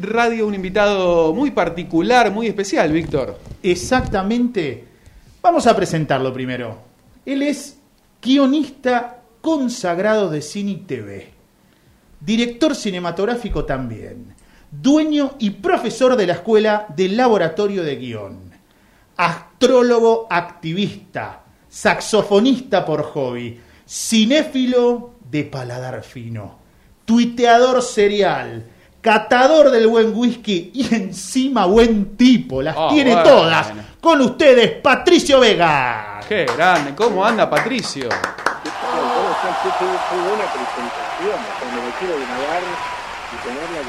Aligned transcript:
Radio, 0.00 0.46
un 0.46 0.54
invitado 0.54 1.34
muy 1.34 1.50
particular, 1.50 2.30
muy 2.30 2.46
especial, 2.46 2.92
Víctor. 2.92 3.38
Exactamente. 3.62 4.84
Vamos 5.42 5.66
a 5.66 5.74
presentarlo 5.74 6.32
primero. 6.32 6.78
Él 7.24 7.42
es 7.42 7.78
guionista 8.22 9.22
consagrado 9.40 10.30
de 10.30 10.42
cine 10.42 10.72
y 10.72 10.76
TV, 10.76 11.30
director 12.20 12.74
cinematográfico 12.74 13.64
también, 13.64 14.34
dueño 14.70 15.36
y 15.38 15.50
profesor 15.50 16.16
de 16.16 16.26
la 16.26 16.34
escuela 16.34 16.86
del 16.94 17.16
laboratorio 17.16 17.82
de 17.82 17.96
guion, 17.96 18.38
astrólogo 19.16 20.26
activista, 20.30 21.44
saxofonista 21.68 22.84
por 22.84 23.02
hobby, 23.02 23.60
cinéfilo 23.88 25.14
de 25.30 25.44
paladar 25.44 26.02
fino, 26.02 26.58
tuiteador 27.04 27.82
serial, 27.82 28.66
catador 29.00 29.70
del 29.70 29.86
buen 29.88 30.12
whisky 30.16 30.70
y 30.74 30.94
encima 30.94 31.66
buen 31.66 32.16
tipo, 32.16 32.60
las 32.62 32.76
Ah, 32.78 32.88
tiene 32.90 33.12
bueno. 33.14 33.28
todas. 33.28 33.72
Con 34.00 34.20
ustedes, 34.20 34.72
Patricio 34.80 35.40
Vega. 35.40 36.20
Qué 36.28 36.46
grande, 36.56 36.94
¿cómo 36.94 37.24
anda 37.24 37.48
Patricio? 37.50 38.08
¿Cómo 38.08 39.30
están? 39.32 39.56
Qué, 39.62 39.68
qué- 39.78 39.98
qué 40.10 40.16
buena 40.16 40.44
presentación. 40.52 41.40
O 41.40 41.58
sea, 41.58 41.68
me 41.74 41.76
lo 41.86 41.90
quiero 41.98 42.14
grabar 42.16 42.62
y 43.32 43.36
ponerla 43.46 43.80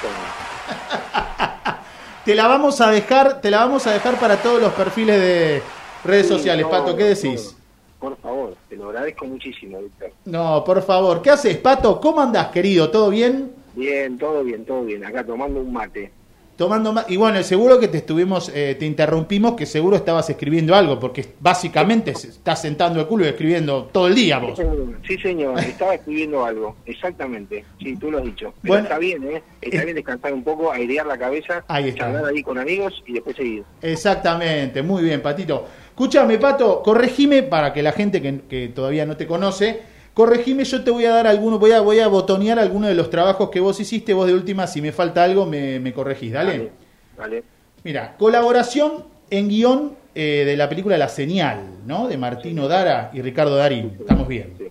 como. 0.00 1.76
Te 2.24 2.34
la 2.36 2.46
vamos 2.46 2.80
a 2.80 2.90
dejar, 2.90 3.40
te 3.40 3.50
la 3.50 3.58
vamos 3.58 3.86
a 3.86 3.92
dejar 3.92 4.14
para 4.16 4.36
todos 4.36 4.60
los 4.62 4.72
perfiles 4.74 5.20
de 5.20 5.62
redes 6.04 6.28
Sí, 6.28 6.34
sociales, 6.34 6.64
no, 6.64 6.70
Pato, 6.70 6.96
¿qué 6.96 7.04
decís? 7.04 7.56
Por, 7.98 8.14
por 8.14 8.22
favor, 8.22 8.56
te 8.68 8.76
lo 8.76 8.88
agradezco 8.90 9.24
muchísimo, 9.26 9.78
Víctor. 9.80 10.12
No, 10.24 10.62
por 10.64 10.82
favor, 10.84 11.20
¿qué 11.20 11.30
haces, 11.30 11.56
Pato? 11.56 12.00
¿Cómo 12.00 12.20
andás, 12.20 12.48
querido? 12.48 12.90
¿Todo 12.90 13.10
bien? 13.10 13.52
Bien, 13.74 14.18
todo 14.18 14.42
bien, 14.44 14.64
todo 14.64 14.84
bien. 14.84 15.04
Acá 15.04 15.24
tomando 15.24 15.60
un 15.60 15.72
mate. 15.72 16.10
Tomando 16.54 16.92
más. 16.92 17.10
Y 17.10 17.16
bueno, 17.16 17.42
seguro 17.42 17.80
que 17.80 17.88
te 17.88 17.96
estuvimos, 17.96 18.52
eh, 18.54 18.76
te 18.78 18.84
interrumpimos, 18.84 19.54
que 19.54 19.64
seguro 19.64 19.96
estabas 19.96 20.28
escribiendo 20.28 20.74
algo, 20.74 21.00
porque 21.00 21.26
básicamente 21.40 22.10
estás 22.10 22.60
sentando 22.60 23.00
el 23.00 23.06
culo 23.06 23.24
y 23.24 23.28
escribiendo 23.28 23.88
todo 23.90 24.06
el 24.06 24.14
día 24.14 24.38
vos. 24.38 24.60
Sí, 25.08 25.16
señor, 25.18 25.58
estaba 25.60 25.94
escribiendo 25.94 26.44
algo. 26.44 26.76
Exactamente. 26.84 27.64
Sí, 27.80 27.96
tú 27.96 28.10
lo 28.10 28.18
has 28.18 28.24
dicho. 28.24 28.52
Pero 28.60 28.74
Bueno. 28.74 28.84
está 28.84 28.98
bien, 28.98 29.24
¿eh? 29.24 29.42
Está 29.62 29.82
bien 29.84 29.96
descansar 29.96 30.34
un 30.34 30.44
poco, 30.44 30.70
airear 30.70 31.06
la 31.06 31.16
cabeza, 31.18 31.64
Ahí 31.68 31.88
está. 31.88 32.00
charlar 32.04 32.26
ahí 32.26 32.42
con 32.42 32.58
amigos 32.58 33.02
y 33.06 33.14
después 33.14 33.34
seguir. 33.34 33.64
Exactamente, 33.80 34.82
muy 34.82 35.02
bien, 35.02 35.22
Patito. 35.22 35.66
Escúchame, 35.88 36.36
Pato, 36.38 36.82
corregime 36.82 37.42
para 37.44 37.72
que 37.72 37.82
la 37.82 37.92
gente 37.92 38.20
que, 38.20 38.40
que 38.48 38.68
todavía 38.68 39.06
no 39.06 39.16
te 39.16 39.26
conoce, 39.26 39.80
corregime, 40.14 40.64
yo 40.64 40.82
te 40.84 40.90
voy 40.90 41.04
a 41.04 41.10
dar 41.10 41.26
alguno, 41.26 41.58
voy 41.58 41.72
a, 41.72 41.80
voy 41.80 42.00
a 42.00 42.08
botonear 42.08 42.58
alguno 42.58 42.86
de 42.86 42.94
los 42.94 43.10
trabajos 43.10 43.50
que 43.50 43.60
vos 43.60 43.78
hiciste, 43.80 44.12
vos 44.14 44.26
de 44.26 44.34
última, 44.34 44.66
si 44.66 44.82
me 44.82 44.92
falta 44.92 45.24
algo, 45.24 45.46
me, 45.46 45.80
me 45.80 45.92
corregís, 45.92 46.32
dale. 46.32 46.70
Vale. 47.16 47.44
Mira, 47.84 48.16
colaboración 48.16 49.04
en 49.30 49.48
guion 49.48 49.96
eh, 50.14 50.44
de 50.46 50.56
la 50.56 50.68
película 50.68 50.98
La 50.98 51.08
Señal, 51.08 51.78
¿no? 51.86 52.06
De 52.08 52.16
Martino 52.18 52.68
Dara 52.68 53.10
y 53.12 53.22
Ricardo 53.22 53.56
Darín, 53.56 53.96
estamos 53.98 54.28
bien. 54.28 54.54
Sí. 54.58 54.64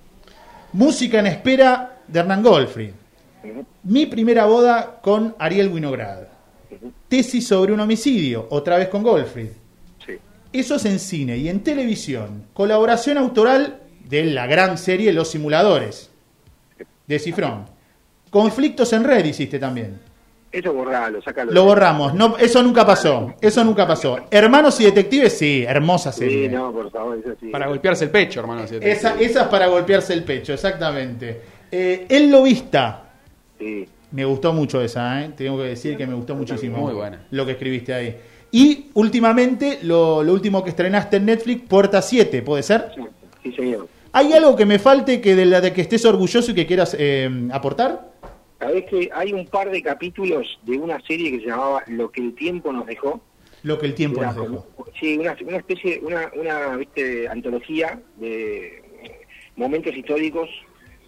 Música 0.73 1.19
en 1.19 1.27
espera 1.27 1.97
de 2.07 2.19
Hernán 2.19 2.43
Goldfried. 2.43 2.91
Ujú, 3.43 3.65
Mi 3.83 4.05
primera 4.05 4.45
boda 4.45 4.99
con 5.01 5.35
Ariel 5.39 5.69
Winograd. 5.69 6.27
Tesis 7.09 7.45
sobre 7.47 7.73
un 7.73 7.79
homicidio, 7.81 8.47
otra 8.49 8.77
vez 8.77 8.87
con 8.87 9.03
Goldfried. 9.03 9.49
Sí. 10.05 10.13
Eso 10.53 10.75
es 10.75 10.85
en 10.85 10.99
cine 10.99 11.37
y 11.37 11.49
en 11.49 11.59
televisión. 11.61 12.45
Colaboración 12.53 13.17
autoral 13.17 13.81
de 14.07 14.25
la 14.25 14.47
gran 14.47 14.77
serie 14.77 15.11
Los 15.13 15.29
Simuladores, 15.31 16.09
de 17.07 17.19
Cifrón. 17.19 17.65
Conflictos 18.29 18.93
en 18.93 19.03
red 19.03 19.25
hiciste 19.25 19.59
también. 19.59 19.99
Eso 20.51 20.73
borralo, 20.73 21.21
sacalo. 21.21 21.51
Lo 21.53 21.63
borramos. 21.63 22.13
No, 22.13 22.35
eso 22.37 22.61
nunca 22.61 22.85
pasó. 22.85 23.33
Eso 23.39 23.63
nunca 23.63 23.87
pasó. 23.87 24.25
Hermanos 24.29 24.79
y 24.81 24.83
detectives, 24.85 25.37
sí, 25.37 25.63
hermosa 25.65 26.11
Sí, 26.11 26.19
serie. 26.19 26.49
no, 26.49 26.73
por 26.73 26.91
favor, 26.91 27.17
eso 27.17 27.29
sí. 27.39 27.47
Para 27.47 27.67
golpearse 27.67 28.03
el 28.05 28.09
pecho, 28.09 28.41
hermano. 28.41 28.67
si- 28.67 28.75
Esa, 28.81 29.15
esa 29.19 29.41
es 29.43 29.47
para 29.47 29.67
golpearse 29.67 30.13
el 30.13 30.23
pecho, 30.25 30.53
exactamente. 30.53 31.41
Eh, 31.71 32.05
el 32.09 32.29
lobista. 32.29 33.11
Sí. 33.57 33.87
Me 34.11 34.25
gustó 34.25 34.51
mucho 34.51 34.81
esa, 34.81 35.21
¿eh? 35.23 35.31
tengo 35.37 35.57
que 35.57 35.63
decir 35.63 35.95
que 35.95 36.05
me 36.05 36.13
gustó 36.15 36.35
muchísimo 36.35 36.79
Muy 36.79 36.93
buena. 36.93 37.23
lo 37.31 37.45
que 37.45 37.53
escribiste 37.53 37.93
ahí. 37.93 38.17
Y 38.51 38.87
últimamente, 38.95 39.79
lo, 39.83 40.21
lo 40.21 40.33
último 40.33 40.61
que 40.65 40.71
estrenaste 40.71 41.15
en 41.15 41.25
Netflix, 41.27 41.61
Puerta 41.69 42.01
7, 42.01 42.41
¿puede 42.41 42.61
ser? 42.63 42.91
Sí, 42.93 43.01
señor. 43.43 43.87
¿Hay 44.13 44.33
algo 44.33 44.55
que 44.55 44.65
me 44.65 44.77
falte 44.77 45.21
que 45.21 45.35
de 45.35 45.45
la 45.45 45.61
de 45.61 45.73
que 45.73 45.81
estés 45.81 46.05
orgulloso 46.05 46.51
y 46.51 46.53
que 46.53 46.67
quieras 46.67 46.95
eh, 46.99 47.29
aportar? 47.51 48.11
Sabés 48.59 48.85
que 48.85 49.09
hay 49.13 49.33
un 49.33 49.47
par 49.47 49.71
de 49.71 49.81
capítulos 49.81 50.59
de 50.63 50.77
una 50.77 50.99
serie 51.01 51.31
que 51.31 51.39
se 51.39 51.47
llamaba 51.47 51.83
Lo 51.87 52.11
que 52.11 52.21
el 52.21 52.35
tiempo 52.35 52.71
nos 52.71 52.85
dejó. 52.85 53.21
Lo 53.63 53.79
que 53.79 53.87
el 53.87 53.95
tiempo 53.95 54.21
nos 54.21 54.35
dejó. 54.35 54.67
Sí, 54.99 55.17
una, 55.17 55.35
una 55.45 55.57
especie, 55.57 55.99
una, 56.03 56.31
una 56.35 56.75
¿viste, 56.75 57.27
antología 57.27 57.99
de 58.17 58.83
momentos 59.55 59.95
históricos, 59.95 60.49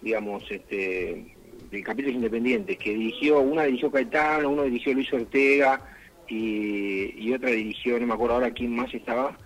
digamos, 0.02 0.42
este, 0.50 1.36
de 1.70 1.82
capítulos 1.82 2.16
independientes, 2.16 2.78
que 2.78 2.90
dirigió, 2.90 3.40
una 3.40 3.64
dirigió 3.64 3.90
Caetano, 3.90 4.50
uno 4.50 4.64
dirigió 4.64 4.94
Luis 4.94 5.12
Ortega 5.12 5.80
y, 6.28 7.14
y 7.18 7.34
otra 7.34 7.50
dirigió, 7.50 7.98
no 7.98 8.06
me 8.06 8.14
acuerdo 8.14 8.36
ahora 8.36 8.50
quién 8.50 8.74
más 8.74 8.92
estaba. 8.94 9.36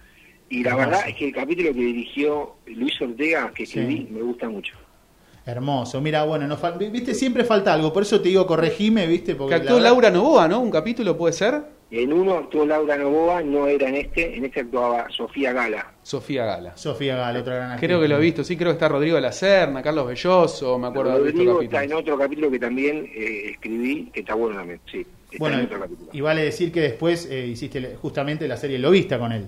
Y 0.50 0.62
la 0.62 0.70
Hermoso. 0.70 0.88
verdad 0.91 1.09
es 1.09 1.14
que 1.16 1.25
el 1.26 1.34
capítulo 1.34 1.72
que 1.72 1.81
dirigió 1.81 2.54
Luis 2.66 3.00
Ortega, 3.00 3.53
que 3.54 3.66
Sí. 3.66 3.78
escribí, 3.81 4.09
me 4.10 4.22
gusta 4.22 4.48
mucho. 4.48 4.75
Hermoso. 5.44 6.00
Mira, 6.03 6.25
bueno, 6.25 6.47
nos 6.47 6.60
fal- 6.60 6.76
viste, 6.91 7.14
siempre 7.14 7.42
falta 7.44 7.72
algo. 7.72 7.92
Por 7.92 8.03
eso 8.03 8.20
te 8.20 8.28
digo, 8.28 8.47
corregime, 8.47 9.06
viste. 9.06 9.34
Porque 9.34 9.54
Que 9.56 9.62
actuó 9.62 9.81
Laura 9.81 10.10
Novoa, 10.10 10.47
¿no? 10.47 10.60
Un 10.60 10.70
capítulo 10.70 11.16
puede 11.16 11.32
ser. 11.32 11.62
En 11.91 12.12
uno 12.12 12.34
actuó 12.36 12.66
Laura 12.66 12.98
Novoa, 12.98 13.42
no 13.42 13.66
era 13.66 13.88
en 13.88 13.94
este, 13.94 14.36
en 14.36 14.44
este 14.44 14.60
actuaba 14.60 15.06
Sofía 15.10 15.54
Gala. 15.54 15.94
Sofía 16.03 16.44
Gala. 16.44 16.76
Sofía 16.76 17.16
Gala, 17.16 17.41
otra 17.41 17.54
gran 17.56 17.70
actriz. 17.72 17.88
Creo 17.88 17.98
que 18.03 18.09
lo 18.09 18.19
he 18.19 18.20
visto, 18.20 18.44
sí, 18.44 18.59
creo 18.59 18.69
que 18.69 18.75
está 18.75 18.88
Rodrigo 18.91 19.16
de 19.16 19.22
la 19.22 19.32
Serna, 19.32 19.80
Carlos 19.82 20.06
Belloso, 20.06 20.78
me 20.78 20.88
acuerdo 20.88 21.12
de 21.12 21.16
haber 21.16 21.32
visto 21.32 21.38
Rodrigo 21.50 21.62
está 21.62 21.82
en 21.84 21.92
otro 21.94 22.19
capítulo 22.19 22.50
que 22.50 22.59
también 22.59 23.10
eh, 23.15 23.50
escribí, 23.53 24.10
que 24.12 24.20
está 24.20 24.34
bueno 24.34 24.56
también, 24.56 24.80
sí. 24.91 24.98
Está 24.98 25.38
Bueno, 25.38 25.59
en 25.60 25.65
otro 25.65 25.80
capítulo. 25.80 26.10
y 26.12 26.20
vale 26.20 26.42
decir 26.42 26.70
que 26.72 26.80
después 26.82 27.26
eh, 27.30 27.47
hiciste 27.47 27.97
justamente 28.03 28.47
la 28.47 28.59
serie 28.59 28.78
Lobista 28.78 29.19
con 29.19 29.32
él. 29.32 29.47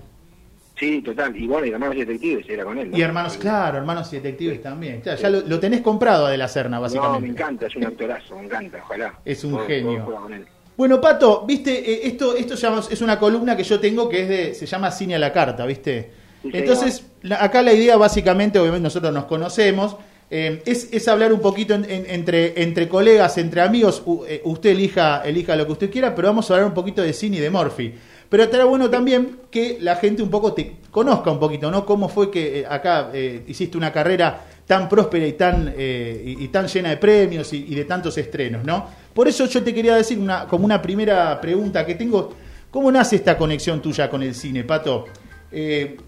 Sí, 0.81 1.01
total. 1.03 1.37
Y 1.37 1.45
bueno, 1.45 1.67
y 1.67 1.69
Hermanos 1.69 1.95
Detectives 1.95 2.49
era 2.49 2.63
con 2.63 2.75
él. 2.79 2.89
¿no? 2.89 2.97
Y 2.97 3.01
hermanos, 3.03 3.37
claro, 3.37 3.77
hermanos 3.77 4.11
y 4.11 4.15
detectives 4.15 4.63
también. 4.63 4.99
Claro, 5.01 5.21
ya 5.21 5.29
lo, 5.29 5.41
lo 5.41 5.59
tenés 5.59 5.81
comprado 5.81 6.25
a 6.25 6.31
De 6.31 6.37
la 6.39 6.47
Serna, 6.47 6.77
No, 6.77 6.81
básicamente. 6.81 7.21
me 7.21 7.27
encanta, 7.33 7.67
es 7.67 7.75
un 7.75 7.85
actorazo, 7.85 8.35
me 8.35 8.45
encanta, 8.45 8.79
ojalá. 8.83 9.13
Es 9.23 9.43
un 9.43 9.51
Todo- 9.51 9.67
genio. 9.67 9.93
todo 9.97 10.05
juega 10.05 10.21
con 10.21 10.33
él. 10.33 10.45
Bueno, 10.75 10.99
Pato, 10.99 11.45
viste, 11.45 11.71
Eh, 11.71 12.07
esto, 12.07 12.35
esto 12.35 12.55
es 12.89 13.01
una 13.01 13.19
columna 13.19 13.55
que 13.55 13.63
yo 13.63 13.79
tengo 13.79 14.09
que 14.09 14.23
es 14.23 14.27
de, 14.29 14.53
se 14.55 14.65
llama 14.65 14.89
Cine 14.89 15.13
a 15.15 15.19
la 15.19 15.31
Carta, 15.31 15.65
¿viste? 15.67 16.09
Sí, 16.41 16.49
Entonces, 16.51 17.05
la- 17.21 17.43
acá 17.43 17.61
la 17.61 17.73
idea 17.73 17.95
básicamente, 17.97 18.57
obviamente 18.57 18.81
nosotros 18.85 19.13
nos 19.13 19.25
conocemos, 19.25 19.95
eh, 20.31 20.63
es, 20.65 20.89
es 20.91 21.07
hablar 21.07 21.31
un 21.33 21.41
poquito 21.41 21.75
en- 21.75 21.85
en- 21.87 22.05
entre, 22.09 22.63
entre 22.63 22.87
colegas, 22.87 23.37
entre 23.37 23.61
amigos, 23.61 24.01
U- 24.05 24.23
eh, 24.27 24.41
usted 24.45 24.71
elija, 24.71 25.21
elija 25.23 25.55
lo 25.55 25.67
que 25.67 25.73
usted 25.73 25.91
quiera, 25.91 26.15
pero 26.15 26.29
vamos 26.29 26.49
a 26.49 26.55
hablar 26.55 26.67
un 26.69 26.73
poquito 26.73 27.03
de 27.03 27.13
cine 27.13 27.37
y 27.37 27.39
de 27.41 27.51
Morphy. 27.51 27.93
Pero 28.31 28.43
estará 28.43 28.63
bueno 28.63 28.89
también 28.89 29.39
que 29.51 29.77
la 29.81 29.97
gente 29.97 30.23
un 30.23 30.29
poco 30.29 30.53
te 30.53 30.77
conozca 30.89 31.29
un 31.29 31.37
poquito, 31.37 31.69
¿no? 31.69 31.85
Cómo 31.85 32.07
fue 32.07 32.31
que 32.31 32.61
eh, 32.61 32.65
acá 32.65 33.09
eh, 33.13 33.43
hiciste 33.45 33.77
una 33.77 33.91
carrera 33.91 34.45
tan 34.65 34.87
próspera 34.87 35.27
y 35.27 35.33
tan, 35.33 35.73
eh, 35.75 36.37
y, 36.39 36.47
tan 36.47 36.65
llena 36.67 36.91
de 36.91 36.95
premios 36.95 37.51
y, 37.51 37.75
de 37.75 37.83
tantos 37.83 38.17
estrenos, 38.17 38.63
¿no? 38.63 38.87
Por 39.13 39.27
eso 39.27 39.47
yo 39.47 39.61
te 39.61 39.73
quería 39.73 39.95
decir 39.95 40.17
una, 40.17 40.47
como 40.47 40.63
una 40.63 40.81
primera 40.81 41.41
pregunta 41.41 41.85
que 41.85 41.95
tengo, 41.95 42.33
¿cómo 42.71 42.89
nace 42.89 43.17
esta 43.17 43.37
conexión 43.37 43.81
tuya 43.81 44.09
con 44.09 44.23
el 44.23 44.33
cine, 44.33 44.63
Pato? 44.63 45.07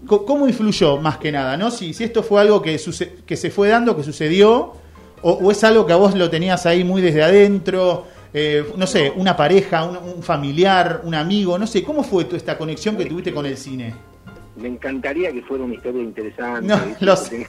¿Cómo 0.06 0.48
influyó 0.48 0.96
más 0.96 1.18
que 1.18 1.30
nada, 1.30 1.58
no? 1.58 1.70
Si, 1.70 1.92
si 1.92 2.04
esto 2.04 2.22
fue 2.22 2.40
algo 2.40 2.62
que, 2.62 2.80
que 3.26 3.36
se 3.36 3.50
fue 3.50 3.68
dando, 3.68 3.94
que 3.94 4.02
sucedió, 4.02 4.72
o, 5.20 5.30
o 5.30 5.50
es 5.50 5.62
algo 5.62 5.84
que 5.84 5.92
a 5.92 5.96
vos 5.96 6.14
lo 6.14 6.30
tenías 6.30 6.64
ahí 6.64 6.84
muy 6.84 7.02
desde 7.02 7.22
adentro, 7.22 8.06
eh, 8.36 8.64
no 8.76 8.84
sé, 8.88 9.12
una 9.14 9.36
pareja, 9.36 9.84
un, 9.84 9.96
un 9.96 10.22
familiar, 10.22 11.02
un 11.04 11.14
amigo, 11.14 11.56
no 11.56 11.68
sé, 11.68 11.84
¿cómo 11.84 12.02
fue 12.02 12.24
tu, 12.24 12.34
esta 12.34 12.58
conexión 12.58 12.96
que 12.96 13.06
tuviste 13.06 13.32
con 13.32 13.46
el 13.46 13.56
cine? 13.56 13.94
Me 14.56 14.66
encantaría 14.68 15.32
que 15.32 15.40
fuera 15.42 15.62
una 15.62 15.74
historia 15.74 16.02
interesante, 16.02 16.74
que, 16.98 17.06
tenga, 17.06 17.48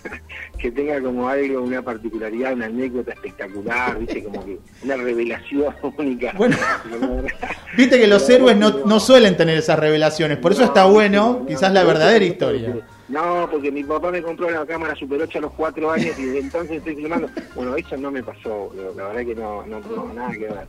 que 0.59 0.71
tenga 0.71 1.01
como 1.01 1.27
algo, 1.27 1.61
una 1.61 1.81
particularidad, 1.81 2.53
una 2.53 2.67
anécdota 2.67 3.13
espectacular, 3.13 3.97
¿viste? 3.97 4.23
Como 4.23 4.45
que 4.45 4.59
una 4.83 4.95
revelación 4.95 5.73
única. 5.97 6.33
Bueno. 6.37 6.55
Viste 7.77 7.99
que 7.99 8.07
los 8.07 8.29
héroes 8.29 8.55
no, 8.55 8.85
no 8.85 8.99
suelen 8.99 9.35
tener 9.35 9.57
esas 9.57 9.79
revelaciones, 9.79 10.37
por 10.37 10.51
eso 10.51 10.63
está 10.63 10.85
bueno, 10.85 11.39
no, 11.41 11.45
quizás 11.47 11.73
la 11.73 11.83
verdadera 11.83 12.25
historia. 12.25 12.75
No, 13.07 13.47
porque 13.51 13.71
mi 13.71 13.83
papá 13.83 14.11
me 14.11 14.21
compró 14.21 14.49
la 14.49 14.65
cámara 14.65 14.95
Super 14.95 15.21
8 15.21 15.37
a 15.37 15.41
los 15.41 15.53
4 15.53 15.91
años 15.91 16.17
y 16.17 16.23
desde 16.25 16.39
entonces 16.39 16.77
estoy 16.77 16.95
filmando. 16.95 17.29
Bueno, 17.53 17.75
eso 17.75 17.95
no 17.97 18.09
me 18.09 18.23
pasó, 18.23 18.71
la 18.95 19.07
verdad 19.09 19.25
que 19.25 19.35
no, 19.35 19.65
no, 19.67 19.79
no, 19.79 20.13
nada 20.13 20.31
que 20.31 20.39
ver. 20.39 20.67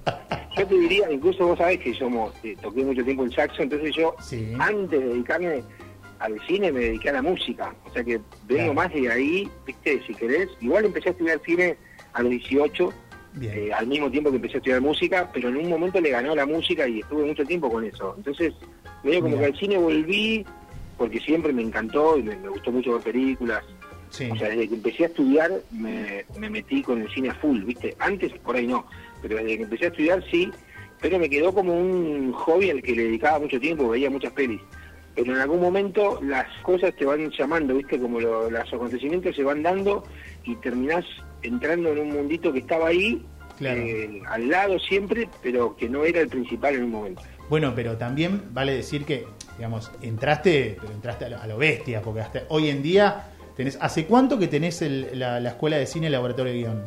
Yo 0.58 0.66
te 0.66 0.74
diría, 0.78 1.10
incluso 1.10 1.46
vos 1.46 1.58
sabés 1.58 1.78
que 1.80 1.94
somos, 1.94 2.32
eh, 2.44 2.54
toqué 2.60 2.84
mucho 2.84 3.02
tiempo 3.04 3.24
el 3.24 3.32
saxo, 3.34 3.62
entonces 3.62 3.94
yo, 3.94 4.14
Sí. 4.20 4.52
antes 4.58 5.00
de 5.00 5.06
dedicarme 5.08 5.62
al 6.18 6.38
cine, 6.46 6.72
me 6.72 6.80
dediqué 6.80 7.08
a 7.10 7.14
la 7.14 7.22
música. 7.22 7.74
O 7.84 7.92
sea 7.92 8.04
que 8.04 8.18
vengo 8.46 8.72
Claro. 8.72 8.74
más 8.74 8.92
de 8.92 9.10
ahí, 9.10 9.50
viste, 9.66 10.02
si 10.06 10.14
querés. 10.14 10.48
Igual 10.60 10.86
empecé 10.86 11.08
a 11.08 11.12
estudiar 11.12 11.40
cine 11.44 11.76
a 12.12 12.22
los 12.22 12.30
18, 12.30 12.92
eh, 13.42 13.70
al 13.74 13.86
mismo 13.86 14.10
tiempo 14.10 14.30
que 14.30 14.36
empecé 14.36 14.54
a 14.54 14.58
estudiar 14.58 14.80
música, 14.80 15.30
pero 15.32 15.48
en 15.50 15.56
un 15.58 15.68
momento 15.68 16.00
le 16.00 16.10
ganó 16.10 16.34
la 16.34 16.46
música 16.46 16.86
y 16.88 17.00
estuve 17.00 17.24
mucho 17.24 17.44
tiempo 17.44 17.70
con 17.70 17.84
eso. 17.84 18.14
Entonces, 18.16 18.54
medio 19.04 19.20
como 19.22 19.38
que 19.38 19.44
al 19.46 19.58
cine 19.58 19.76
volví, 19.76 20.44
porque 20.96 21.20
siempre 21.20 21.52
me 21.52 21.62
encantó 21.62 22.18
y 22.18 22.22
me, 22.22 22.36
gustó 22.36 22.72
mucho 22.72 22.94
ver 22.94 23.02
películas. 23.02 23.62
O 24.08 24.36
sea, 24.36 24.48
desde 24.48 24.68
que 24.68 24.74
empecé 24.76 25.04
a 25.04 25.06
estudiar 25.08 25.50
me, 25.72 26.24
me 26.38 26.48
metí 26.48 26.82
con 26.82 27.02
el 27.02 27.12
cine 27.12 27.30
a 27.30 27.34
full, 27.34 27.62
¿viste? 27.64 27.94
Antes 27.98 28.32
por 28.38 28.56
ahí 28.56 28.66
no, 28.66 28.86
pero 29.20 29.36
desde 29.36 29.56
que 29.58 29.62
empecé 29.64 29.84
a 29.86 29.88
estudiar 29.88 30.24
sí, 30.30 30.50
pero 31.00 31.18
me 31.18 31.28
quedó 31.28 31.52
como 31.52 31.74
un 31.74 32.32
hobby 32.32 32.70
al 32.70 32.82
que 32.82 32.94
le 32.94 33.04
dedicaba 33.04 33.40
mucho 33.40 33.60
tiempo, 33.60 33.88
veía 33.88 34.08
muchas 34.08 34.32
pelis. 34.32 34.60
Pero 35.14 35.34
en 35.34 35.40
algún 35.40 35.60
momento 35.60 36.20
las 36.22 36.46
cosas 36.62 36.94
te 36.94 37.04
van 37.04 37.30
llamando, 37.30 37.74
¿viste? 37.74 37.98
Como 37.98 38.20
los 38.20 38.72
acontecimientos 38.72 39.34
se 39.34 39.42
van 39.42 39.62
dando 39.62 40.04
y 40.44 40.54
terminás 40.56 41.04
entrando 41.42 41.92
en 41.92 41.98
un 41.98 42.08
mundito 42.10 42.52
que 42.52 42.60
estaba 42.60 42.88
ahí, 42.88 43.22
eh, 43.60 44.20
al 44.28 44.48
lado 44.48 44.78
siempre, 44.78 45.28
pero 45.42 45.74
que 45.76 45.88
no 45.88 46.04
era 46.04 46.20
el 46.20 46.28
principal 46.28 46.74
en 46.74 46.84
un 46.84 46.90
momento. 46.90 47.22
Bueno, 47.48 47.72
pero 47.74 47.96
también 47.96 48.42
vale 48.52 48.72
decir 48.72 49.04
que, 49.04 49.26
digamos, 49.56 49.90
entraste, 50.02 50.76
pero 50.80 50.92
entraste 50.92 51.26
a 51.26 51.46
lo, 51.46 51.58
bestia, 51.58 52.02
porque 52.02 52.20
hasta 52.20 52.42
hoy 52.48 52.68
en 52.68 52.82
día 52.82 53.30
tenés, 53.56 53.78
¿hace 53.80 54.06
cuánto 54.06 54.38
que 54.38 54.48
tenés 54.48 54.82
la, 54.82 55.38
escuela 55.38 55.76
de 55.76 55.86
cine, 55.86 56.06
el 56.06 56.12
laboratorio 56.12 56.52
de 56.52 56.58
guion? 56.58 56.84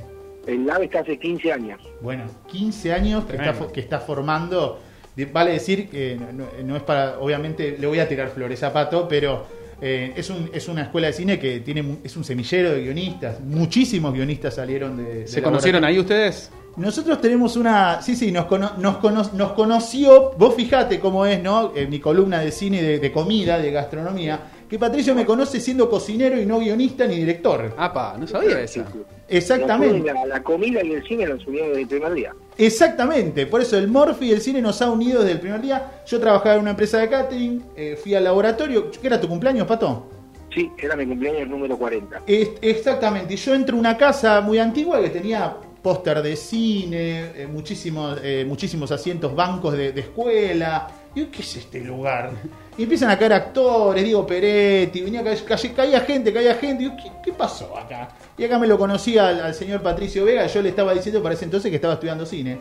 El 0.47 0.65
LAB 0.65 0.83
está 0.83 0.99
hace 0.99 1.17
15 1.17 1.53
años. 1.53 1.81
Bueno, 2.01 2.23
15 2.47 2.93
años 2.93 3.25
que 3.25 3.35
está, 3.35 3.67
que 3.71 3.79
está 3.79 3.99
formando 3.99 4.79
Vale 5.25 5.51
decir 5.51 5.89
que 5.89 6.17
no, 6.63 6.75
es 6.75 6.83
para, 6.83 7.19
obviamente 7.19 7.75
le 7.77 7.87
voy 7.87 7.99
a 7.99 8.07
tirar 8.07 8.29
flores 8.29 8.63
a 8.63 8.71
Pato, 8.71 9.07
pero 9.07 9.45
eh, 9.81 10.13
es, 10.15 10.29
un, 10.29 10.49
es 10.53 10.67
una 10.67 10.83
escuela 10.83 11.07
de 11.07 11.13
cine 11.13 11.39
que 11.39 11.59
tiene 11.59 11.97
es 12.03 12.15
un 12.15 12.23
semillero 12.23 12.71
de 12.71 12.83
guionistas. 12.83 13.41
Muchísimos 13.41 14.13
guionistas 14.13 14.55
salieron 14.55 14.97
de... 14.97 15.27
¿Se 15.27 15.41
conocieron 15.41 15.83
ahí 15.83 15.99
ustedes? 15.99 16.51
Nosotros 16.79 17.21
tenemos 17.21 17.55
una. 17.55 18.01
Sí, 18.01 18.15
sí, 18.15 18.31
nos, 18.31 18.49
nos, 18.49 19.33
nos 19.33 19.51
conoció. 19.53 20.31
Vos 20.37 20.55
fijate 20.55 20.99
cómo 20.99 21.25
es, 21.25 21.41
¿no? 21.41 21.73
En 21.75 21.89
mi 21.89 21.99
columna 21.99 22.39
de 22.39 22.51
cine, 22.51 22.81
de, 22.81 22.99
de 22.99 23.11
comida, 23.11 23.59
de 23.59 23.71
gastronomía 23.71 24.39
que 24.69 24.77
Patricio 24.77 25.15
me 25.15 25.25
conoce 25.25 25.59
siendo 25.59 25.89
cocinero 25.89 26.39
y 26.39 26.45
no 26.45 26.59
guionista 26.59 27.07
ni 27.07 27.15
director. 27.15 27.73
Apa, 27.75 28.15
no 28.19 28.27
sabía 28.27 28.61
eso. 28.61 28.83
Exactamente. 29.27 30.13
La, 30.27 30.43
comida 30.43 30.83
y 30.83 30.93
el 30.93 31.03
cine 31.03 31.25
nos 31.25 31.45
unieron 31.47 31.69
desde 31.69 31.81
el 31.81 31.87
primer 31.87 32.13
día. 32.13 32.35
Exactamente, 32.55 33.47
por 33.47 33.61
eso 33.61 33.77
el 33.77 33.87
Morphy 33.87 34.27
y 34.27 34.31
el 34.31 34.41
cine 34.41 34.61
nos 34.61 34.81
ha 34.81 34.91
unido 34.91 35.21
desde 35.21 35.33
el 35.33 35.39
primer 35.39 35.61
día. 35.61 36.03
Yo 36.05 36.19
trabajaba 36.19 36.55
en 36.55 36.61
una 36.61 36.71
empresa 36.71 36.99
de 36.99 37.09
catering, 37.09 37.63
eh, 37.75 37.97
fui 38.01 38.13
al 38.13 38.23
laboratorio. 38.23 38.91
¿Qué 38.91 39.07
era 39.07 39.19
tu 39.19 39.27
cumpleaños, 39.27 39.65
Pato? 39.65 40.07
Sí, 40.53 40.71
era 40.77 40.95
mi 40.95 41.05
cumpleaños 41.07 41.47
número 41.47 41.77
40. 41.77 42.23
exactamente, 42.27 43.33
y 43.33 43.37
yo 43.37 43.55
entro 43.55 43.75
a 43.75 43.79
una 43.79 43.97
casa 43.97 44.41
muy 44.41 44.59
antigua 44.59 45.01
que 45.01 45.09
tenía 45.09 45.55
póster 45.81 46.21
de 46.21 46.35
cine, 46.35 47.31
eh, 47.35 47.47
muchísimos, 47.47 48.19
eh, 48.23 48.45
muchísimos 48.47 48.91
asientos, 48.91 49.35
bancos 49.35 49.73
de, 49.73 49.91
de 49.91 50.01
escuela. 50.01 50.87
Y 51.15 51.25
¿qué 51.25 51.41
es 51.41 51.57
este 51.57 51.79
lugar? 51.81 52.31
Y 52.77 52.83
empiezan 52.83 53.09
a 53.09 53.17
caer 53.17 53.33
actores, 53.33 54.03
digo 54.03 54.25
Peretti, 54.25 55.01
venía 55.01 55.23
caía 55.75 55.99
gente, 56.01 56.31
caía 56.31 56.55
gente. 56.55 56.91
¿qué, 57.23 57.33
pasó 57.33 57.77
acá? 57.77 58.09
Y 58.37 58.43
acá 58.43 58.59
me 58.59 58.67
lo 58.67 58.77
conocía 58.77 59.45
al, 59.45 59.53
señor 59.53 59.81
Patricio 59.81 60.23
Vega, 60.23 60.45
yo 60.47 60.61
le 60.61 60.69
estaba 60.69 60.93
diciendo 60.93 61.21
para 61.21 61.35
ese 61.35 61.45
entonces 61.45 61.69
que 61.69 61.75
estaba 61.75 61.95
estudiando 61.95 62.25
cine. 62.25 62.59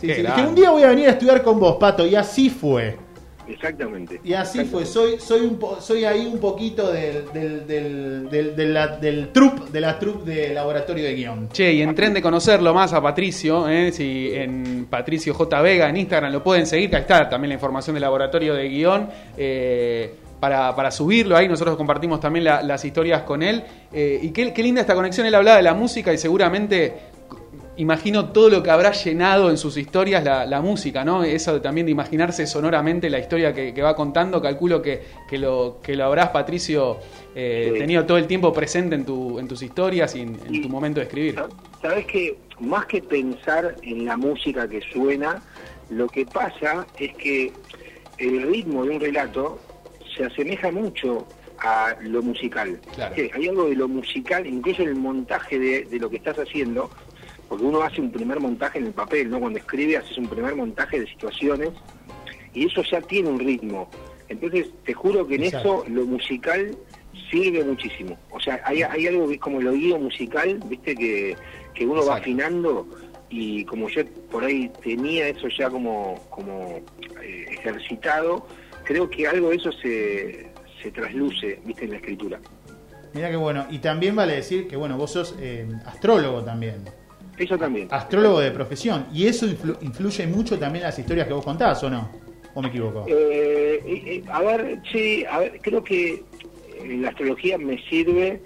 que 0.00 0.46
un 0.46 0.54
día 0.54 0.70
voy 0.70 0.82
a 0.82 0.88
venir 0.88 1.08
a 1.08 1.12
estudiar 1.12 1.42
con 1.42 1.60
vos, 1.60 1.76
Pato, 1.76 2.04
y 2.06 2.14
así 2.16 2.50
fue. 2.50 3.05
Exactamente. 3.48 4.20
Y 4.24 4.32
así 4.32 4.64
fue, 4.64 4.84
soy 4.84 5.18
soy 5.18 5.40
un 5.40 5.58
soy 5.80 6.04
ahí 6.04 6.26
un 6.26 6.38
poquito 6.38 6.90
del 6.90 7.32
del, 7.32 7.66
del, 7.66 8.28
del, 8.28 8.56
de 8.56 8.66
la, 8.66 8.88
del 8.88 9.28
trup, 9.32 9.68
de 9.68 9.80
la 9.80 9.98
trup 9.98 10.24
de 10.24 10.52
laboratorio 10.52 11.04
de 11.04 11.14
guion. 11.14 11.48
Che, 11.50 11.72
y 11.72 11.82
en 11.82 11.94
tren 11.94 12.14
de 12.14 12.22
conocerlo 12.22 12.74
más 12.74 12.92
a 12.92 13.00
Patricio, 13.00 13.68
¿eh? 13.68 13.92
si 13.92 14.30
en 14.32 14.86
Patricio 14.90 15.34
J. 15.34 15.60
Vega 15.60 15.88
en 15.88 15.96
Instagram 15.96 16.32
lo 16.32 16.42
pueden 16.42 16.66
seguir, 16.66 16.90
que 16.90 16.96
ahí 16.96 17.02
está 17.02 17.28
también 17.28 17.50
la 17.50 17.54
información 17.54 17.94
del 17.94 18.02
laboratorio 18.02 18.54
de 18.54 18.68
guion. 18.68 19.08
Eh, 19.36 20.14
para, 20.40 20.76
para, 20.76 20.90
subirlo 20.90 21.34
ahí, 21.34 21.48
nosotros 21.48 21.76
compartimos 21.78 22.20
también 22.20 22.44
las 22.44 22.84
historias 22.84 23.22
con 23.22 23.42
él. 23.42 23.64
Eh, 23.90 24.20
y 24.22 24.30
qué, 24.30 24.52
qué, 24.52 24.62
linda 24.62 24.82
esta 24.82 24.94
conexión, 24.94 25.26
él 25.26 25.34
hablaba 25.34 25.56
de 25.56 25.62
la 25.62 25.72
música 25.72 26.12
y 26.12 26.18
seguramente 26.18 26.92
imagino 27.76 28.30
todo 28.30 28.48
lo 28.48 28.62
que 28.62 28.70
habrá 28.70 28.92
llenado 28.92 29.50
en 29.50 29.58
sus 29.58 29.76
historias 29.76 30.24
la, 30.24 30.60
música, 30.60 31.04
¿no? 31.04 31.24
Eso 31.24 31.60
también 31.60 31.86
de 31.86 31.92
imaginarse 31.92 32.46
sonoramente 32.46 33.10
la 33.10 33.18
historia 33.18 33.52
que, 33.52 33.82
va 33.82 33.94
contando, 33.94 34.40
calculo 34.40 34.80
que, 34.80 35.02
que, 35.28 35.38
lo, 35.38 35.78
que 35.82 35.94
lo 35.94 36.04
habrás, 36.04 36.30
Patricio, 36.30 36.98
eh, 37.34 37.74
tenido 37.78 38.04
todo 38.06 38.18
el 38.18 38.26
tiempo 38.26 38.52
presente 38.52 38.94
en, 38.94 39.04
tu, 39.04 39.38
en 39.38 39.46
tus 39.46 39.62
historias 39.62 40.14
y 40.14 40.22
en, 40.22 40.62
tu 40.62 40.68
momento 40.68 41.00
de 41.00 41.06
escribir. 41.06 41.42
Sabes 41.82 42.06
que 42.06 42.36
más 42.60 42.86
que 42.86 43.02
pensar 43.02 43.76
en 43.82 44.06
la 44.06 44.16
música 44.16 44.68
que 44.68 44.80
suena, 44.92 45.42
lo 45.90 46.08
que 46.08 46.24
pasa 46.24 46.86
es 46.98 47.14
que 47.14 47.52
el 48.18 48.42
ritmo 48.42 48.84
de 48.84 48.90
un 48.96 49.00
relato 49.00 49.58
se 50.16 50.24
asemeja 50.24 50.72
mucho 50.72 51.26
a 51.58 51.94
lo 52.02 52.22
musical. 52.22 52.78
hay 53.34 53.48
algo 53.48 53.68
de 53.68 53.76
lo 53.76 53.88
musical, 53.88 54.46
incluso 54.46 54.82
en 54.82 54.88
el 54.88 54.96
montaje 54.96 55.58
de, 55.58 55.84
de, 55.84 55.98
lo 55.98 56.10
que 56.10 56.16
estás 56.16 56.38
haciendo, 56.38 56.90
porque 57.48 57.64
uno 57.64 57.82
hace 57.82 58.00
un 58.00 58.10
primer 58.10 58.40
montaje 58.40 58.78
en 58.78 58.86
el 58.86 58.92
papel, 58.92 59.30
¿no? 59.30 59.40
Cuando 59.40 59.58
escribe 59.58 59.96
haces 59.96 60.18
un 60.18 60.28
primer 60.28 60.54
montaje 60.56 61.00
de 61.00 61.06
situaciones 61.06 61.70
y 62.52 62.66
eso 62.66 62.82
ya 62.82 63.00
tiene 63.00 63.28
un 63.28 63.38
ritmo. 63.38 63.88
Entonces, 64.28 64.68
te 64.84 64.92
juro 64.92 65.26
que 65.26 65.36
en 65.36 65.44
eso 65.44 65.84
lo 65.88 66.04
musical 66.04 66.76
sirve 67.30 67.64
muchísimo. 67.64 68.18
O 68.30 68.40
sea, 68.40 68.60
hay, 68.64 68.82
algo 68.82 69.28
que 69.28 69.34
es 69.34 69.40
como 69.40 69.60
el 69.60 69.68
oído 69.68 69.98
musical, 69.98 70.60
viste, 70.66 70.94
que, 70.94 71.36
que 71.74 71.86
uno 71.86 72.04
va 72.04 72.16
afinando 72.16 72.86
y 73.28 73.64
como 73.64 73.88
yo 73.88 74.04
por 74.30 74.44
ahí 74.44 74.70
tenía 74.82 75.28
eso 75.28 75.48
ya 75.48 75.68
como, 75.68 76.20
como 76.30 76.80
eh, 77.22 77.46
ejercitado, 77.50 78.46
creo 78.84 79.08
que 79.10 79.26
algo 79.26 79.50
de 79.50 79.56
eso 79.56 79.72
se, 79.72 80.48
se 80.82 80.90
trasluce, 80.90 81.60
viste, 81.64 81.84
en 81.84 81.90
la 81.92 81.96
escritura. 81.96 82.40
Mira 83.14 83.30
qué 83.30 83.36
bueno. 83.36 83.66
Y 83.70 83.78
también 83.78 84.14
vale 84.14 84.34
decir 84.34 84.68
que, 84.68 84.76
bueno, 84.76 84.96
vos 84.96 85.12
sos 85.12 85.36
eh, 85.40 85.66
astrólogo 85.86 86.42
también. 86.42 86.84
Eso 87.38 87.58
también. 87.58 87.88
Astrólogo 87.90 88.40
de 88.40 88.50
profesión. 88.50 89.06
¿Y 89.12 89.26
eso 89.26 89.46
influye 89.46 90.26
mucho 90.26 90.58
también 90.58 90.84
en 90.84 90.88
las 90.88 90.98
historias 90.98 91.26
que 91.26 91.34
vos 91.34 91.44
contás 91.44 91.82
o 91.82 91.90
no? 91.90 92.10
¿O 92.54 92.62
me 92.62 92.68
equivoco? 92.68 93.04
Eh, 93.06 94.22
a 94.30 94.40
ver, 94.40 94.80
sí, 94.90 95.24
a 95.30 95.40
ver, 95.40 95.60
creo 95.60 95.84
que 95.84 96.22
la 96.86 97.10
astrología 97.10 97.58
me 97.58 97.78
sirve 97.88 98.40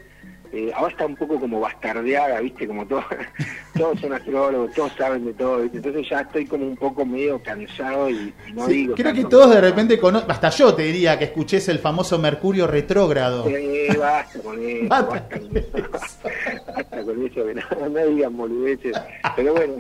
eh, 0.53 0.73
ahora 0.75 0.91
está 0.91 1.07
un 1.07 1.15
poco 1.15 1.39
como 1.39 1.61
bastardeada, 1.61 2.41
¿viste? 2.41 2.67
Como 2.67 2.85
todo, 2.85 3.05
todos 3.77 4.01
son 4.01 4.13
astrólogos, 4.13 4.73
todos 4.75 4.93
saben 4.99 5.25
de 5.25 5.33
todo, 5.35 5.59
¿viste? 5.59 5.77
Entonces 5.77 6.09
ya 6.09 6.21
estoy 6.23 6.47
como 6.47 6.67
un 6.67 6.77
poco 6.77 7.07
medio 7.07 7.41
cansado 7.41 8.11
y, 8.11 8.35
no 8.53 8.67
digo. 8.67 8.95
Creo 8.97 9.15
que 9.15 9.25
todos 9.25 9.55
de 9.55 9.61
repente 9.61 10.01
conocen, 10.01 10.29
hasta 10.29 10.51
yo 10.51 10.75
te 10.75 10.83
diría 10.83 11.17
que 11.19 11.27
escuches 11.27 11.69
el 11.69 11.79
famoso 11.79 12.19
Mercurio 12.19 12.67
retrógrado. 12.67 13.45
Sí, 13.47 13.97
basta 13.97 14.41
con 14.41 14.61
eso, 14.61 14.89
basta, 14.89 15.29
con 15.29 15.57
eso. 15.57 15.91
basta 16.75 17.05
con 17.05 17.27
eso, 17.27 17.47
que 17.47 17.55
no, 17.55 17.89
no 17.89 18.07
digan 18.07 18.37
boludeces. 18.37 19.01
Pero 19.37 19.55
bueno, 19.55 19.75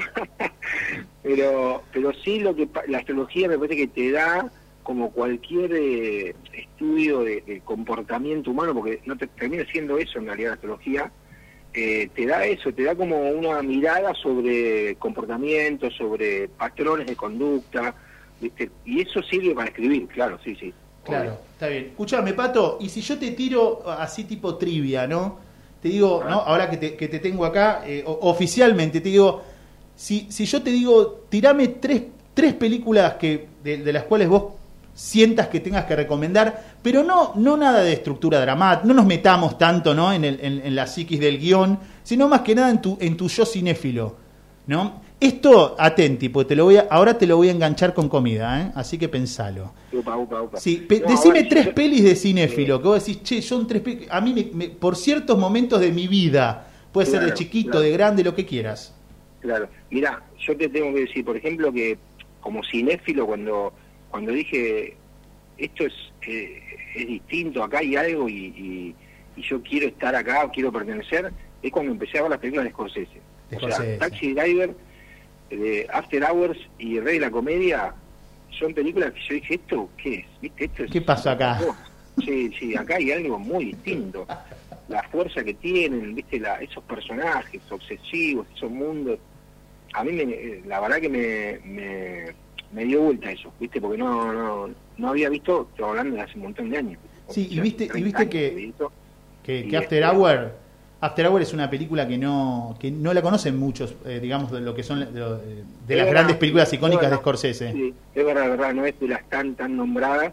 pero, 1.24 1.82
pero 1.92 2.12
sí 2.24 2.38
lo 2.38 2.54
que 2.54 2.68
la 2.86 2.98
astrología 2.98 3.48
me 3.48 3.58
parece 3.58 3.76
que 3.76 3.88
te 3.88 4.12
da 4.12 4.48
como 4.90 5.12
cualquier 5.12 5.72
eh, 5.72 6.34
estudio 6.52 7.20
de, 7.20 7.62
comportamiento 7.64 8.50
humano, 8.50 8.74
porque 8.74 9.00
no 9.06 9.16
te, 9.16 9.28
termina 9.28 9.64
siendo 9.70 9.96
eso 9.98 10.18
en 10.18 10.26
realidad 10.26 10.48
la 10.48 10.54
astrología, 10.54 11.12
eh, 11.72 12.10
te 12.12 12.26
da 12.26 12.44
eso, 12.44 12.72
te 12.72 12.82
da 12.82 12.96
como 12.96 13.16
una 13.30 13.62
mirada 13.62 14.12
sobre 14.14 14.96
comportamiento, 14.96 15.92
sobre 15.92 16.48
patrones 16.48 17.06
de 17.06 17.14
conducta, 17.14 17.94
y 18.84 19.00
eso 19.00 19.22
sirve 19.22 19.54
para 19.54 19.68
escribir, 19.68 20.08
claro, 20.08 20.40
sí, 20.42 20.56
sí. 20.56 20.74
Claro, 21.04 21.38
está 21.52 21.68
bien. 21.68 21.84
Escúchame, 21.90 22.32
Pato, 22.32 22.78
y 22.80 22.88
si 22.88 23.00
yo 23.00 23.16
te 23.16 23.30
tiro 23.30 23.88
así 23.88 24.24
tipo 24.24 24.56
trivia, 24.56 25.06
¿no? 25.06 25.38
Te 25.80 25.88
digo, 25.88 26.24
¿no? 26.28 26.40
Ahora 26.40 26.68
que 26.68 26.78
te, 26.78 26.96
que 26.96 27.06
te 27.06 27.20
tengo 27.20 27.44
acá, 27.44 27.84
eh, 27.86 28.02
oficialmente, 28.04 29.00
te 29.00 29.08
digo, 29.08 29.40
si, 29.94 30.26
si 30.32 30.46
yo 30.46 30.60
te 30.60 30.70
digo, 30.70 31.26
tirame 31.28 31.68
tres, 31.68 32.02
tres 32.34 32.54
películas 32.54 33.14
que 33.14 33.46
de 33.62 33.92
las 33.92 34.02
cuales 34.02 34.28
vos 34.28 34.54
sientas 34.94 35.48
que 35.48 35.60
tengas 35.60 35.84
que 35.84 35.96
recomendar, 35.96 36.76
pero 36.82 37.02
no, 37.02 37.32
no 37.36 37.56
nada 37.56 37.82
de 37.82 37.92
estructura 37.92 38.40
dramática, 38.40 38.86
no 38.86 38.94
nos 38.94 39.06
metamos 39.06 39.56
tanto 39.58 39.94
¿no? 39.94 40.12
En, 40.12 40.24
el, 40.24 40.40
en, 40.40 40.74
la 40.74 40.86
psiquis 40.86 41.20
del 41.20 41.38
guion, 41.38 41.78
sino 42.02 42.28
más 42.28 42.40
que 42.40 42.54
nada 42.54 42.70
en 42.70 42.82
tu, 42.82 42.96
en 43.00 43.16
tu 43.16 43.28
yo 43.28 43.46
cinéfilo. 43.46 44.16
¿no? 44.66 45.00
Esto, 45.18 45.76
atenti, 45.78 46.28
porque 46.30 46.50
te 46.50 46.56
lo 46.56 46.64
voy 46.64 46.76
a, 46.76 46.86
ahora 46.90 47.18
te 47.18 47.26
lo 47.26 47.36
voy 47.36 47.48
a 47.48 47.50
enganchar 47.50 47.92
con 47.92 48.08
comida, 48.08 48.62
¿eh? 48.62 48.72
así 48.74 48.96
que 48.96 49.08
pensalo. 49.08 49.72
Sí, 50.54 50.86
decime 50.88 51.44
tres 51.44 51.68
pelis 51.68 52.04
de 52.04 52.16
cinéfilo, 52.16 52.80
que 52.80 52.88
vos 52.88 53.04
decís, 53.04 53.22
che, 53.22 53.42
son 53.42 53.66
tres 53.66 53.82
pelis, 53.82 54.08
a 54.10 54.20
mí 54.20 54.32
por 54.78 54.96
ciertos 54.96 55.36
momentos 55.36 55.80
de 55.80 55.92
mi 55.92 56.08
vida, 56.08 56.68
puede 56.92 57.06
ser 57.06 57.22
de 57.22 57.34
chiquito, 57.34 57.80
de 57.80 57.90
grande, 57.90 58.24
lo 58.24 58.34
que 58.34 58.46
quieras. 58.46 58.94
Claro, 59.40 59.68
mira, 59.90 60.22
yo 60.38 60.56
te 60.56 60.68
tengo 60.68 60.94
que 60.94 61.00
decir, 61.00 61.24
por 61.24 61.36
ejemplo, 61.36 61.70
que 61.72 61.98
como 62.40 62.62
cinéfilo, 62.64 63.26
cuando 63.26 63.72
cuando 64.10 64.32
dije, 64.32 64.96
esto 65.58 65.86
es, 65.86 65.92
eh, 66.26 66.60
es 66.94 67.06
distinto, 67.06 67.62
acá 67.62 67.78
hay 67.78 67.96
algo 67.96 68.28
y, 68.28 68.94
yo 69.36 69.62
quiero 69.62 69.86
estar 69.86 70.14
acá, 70.14 70.50
quiero 70.52 70.70
pertenecer, 70.70 71.32
es 71.62 71.72
cuando 71.72 71.92
empecé 71.92 72.18
a 72.18 72.22
ver 72.22 72.32
las 72.32 72.40
películas 72.40 72.64
de 72.66 72.72
Scorsese. 72.72 73.20
o 73.56 73.70
sea, 73.70 73.98
Taxi 73.98 74.34
Driver 74.34 74.74
de 75.48 75.86
After 75.90 76.22
Hours 76.24 76.58
y 76.78 77.00
Rey 77.00 77.14
de 77.14 77.24
la 77.24 77.30
Comedia 77.30 77.94
son 78.58 78.74
películas 78.74 79.12
que 79.12 79.20
yo 79.28 79.34
dije, 79.36 79.54
¿esto 79.54 79.88
qué 79.96 80.14
es? 80.16 80.26
¿Viste? 80.42 80.64
Esto 80.66 80.84
es 80.84 80.90
¿Qué 80.90 81.00
pasa 81.00 81.32
acá? 81.32 81.58
Sí, 82.24 82.52
sí, 82.58 82.76
acá 82.76 82.96
hay 82.96 83.12
algo 83.12 83.38
muy 83.38 83.66
distinto. 83.66 84.26
La 84.88 85.02
fuerza 85.04 85.42
que 85.42 85.54
tienen, 85.54 86.14
¿viste? 86.14 86.38
La, 86.38 86.56
esos 86.60 86.84
personajes 86.84 87.62
obsesivos, 87.70 88.46
esos 88.54 88.70
mundos. 88.70 89.18
A 89.94 90.04
mí, 90.04 90.12
me, 90.12 90.60
la 90.66 90.80
verdad 90.80 91.00
que 91.00 91.08
me, 91.08 91.60
me, 91.64 92.34
me 92.72 92.84
dio 92.84 93.02
vuelta 93.02 93.30
eso, 93.32 93.52
¿viste? 93.58 93.80
Porque 93.80 93.98
no, 93.98 94.32
no, 94.32 94.70
no 94.98 95.08
había 95.08 95.28
visto, 95.28 95.68
estoy 95.70 95.88
hablando 95.88 96.16
de 96.16 96.22
hace 96.22 96.36
un 96.36 96.44
montón 96.44 96.70
de 96.70 96.78
años. 96.78 96.98
Sí, 97.28 97.48
y 97.50 97.60
viste, 97.60 97.84
y 97.84 97.88
30 97.88 98.04
viste 98.04 98.28
que, 98.28 98.72
que, 99.42 99.68
que 99.68 99.76
After 99.76 100.02
este- 100.02 100.16
Hour, 100.16 100.52
After 101.00 101.26
Hour 101.28 101.42
es 101.42 101.52
una 101.54 101.70
película 101.70 102.06
que 102.06 102.18
no, 102.18 102.76
que 102.78 102.90
no 102.90 103.12
la 103.14 103.22
conocen 103.22 103.58
muchos, 103.58 103.94
eh, 104.04 104.18
digamos, 104.20 104.50
de 104.52 104.60
lo 104.60 104.74
que 104.74 104.82
son 104.82 105.00
de, 105.12 105.18
lo- 105.20 105.38
de 105.38 105.64
las 105.88 105.88
verdad. 105.88 106.10
grandes 106.10 106.36
películas 106.36 106.72
icónicas 106.72 107.10
de 107.10 107.16
Scorsese. 107.16 107.72
Sí, 107.72 107.94
es 108.14 108.24
verdad, 108.24 108.44
es 108.44 108.50
verdad, 108.50 108.74
no 108.74 108.84
es 108.86 108.98
de 109.00 109.08
las 109.08 109.28
tan 109.28 109.54
tan 109.54 109.76
nombradas. 109.76 110.32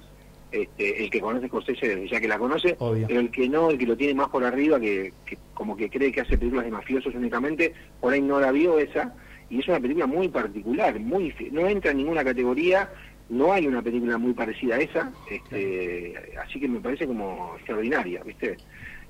Este, 0.50 1.04
el 1.04 1.10
que 1.10 1.20
conoce 1.20 1.48
Scorsese 1.48 1.88
desde 1.90 2.08
ya 2.08 2.22
que 2.22 2.28
la 2.28 2.38
conoce, 2.40 2.78
Obvio. 2.80 3.06
pero 3.08 3.20
el 3.20 3.30
que 3.32 3.50
no, 3.50 3.70
el 3.70 3.78
que 3.78 3.86
lo 3.86 3.98
tiene 3.98 4.14
más 4.14 4.30
por 4.30 4.46
arriba, 4.46 4.80
que, 4.80 5.12
que 5.26 5.38
como 5.54 5.76
que 5.76 5.90
cree 5.90 6.10
que 6.12 6.22
hace 6.22 6.38
películas 6.38 6.64
de 6.66 6.72
mafiosos 6.72 7.14
únicamente, 7.16 7.74
por 8.00 8.14
ahí 8.14 8.22
no 8.22 8.40
la 8.40 8.52
vio 8.54 8.80
esa, 8.80 9.14
y 9.50 9.60
es 9.60 9.68
una 9.68 9.80
película 9.80 10.06
muy 10.08 10.28
particular, 10.30 11.00
muy 11.00 11.34
no 11.52 11.68
entra 11.68 11.92
en 11.92 11.98
ninguna 11.98 12.24
categoría, 12.24 12.90
no 13.30 13.52
hay 13.54 13.68
una 13.68 13.82
película 13.82 14.18
muy 14.18 14.34
parecida 14.34 14.76
a 14.76 14.80
esa, 14.80 15.12
este, 15.30 16.14
así 16.44 16.60
que 16.60 16.68
me 16.68 16.80
parece 16.80 17.06
como 17.08 17.54
extraordinaria, 17.58 18.24
¿viste? 18.24 18.58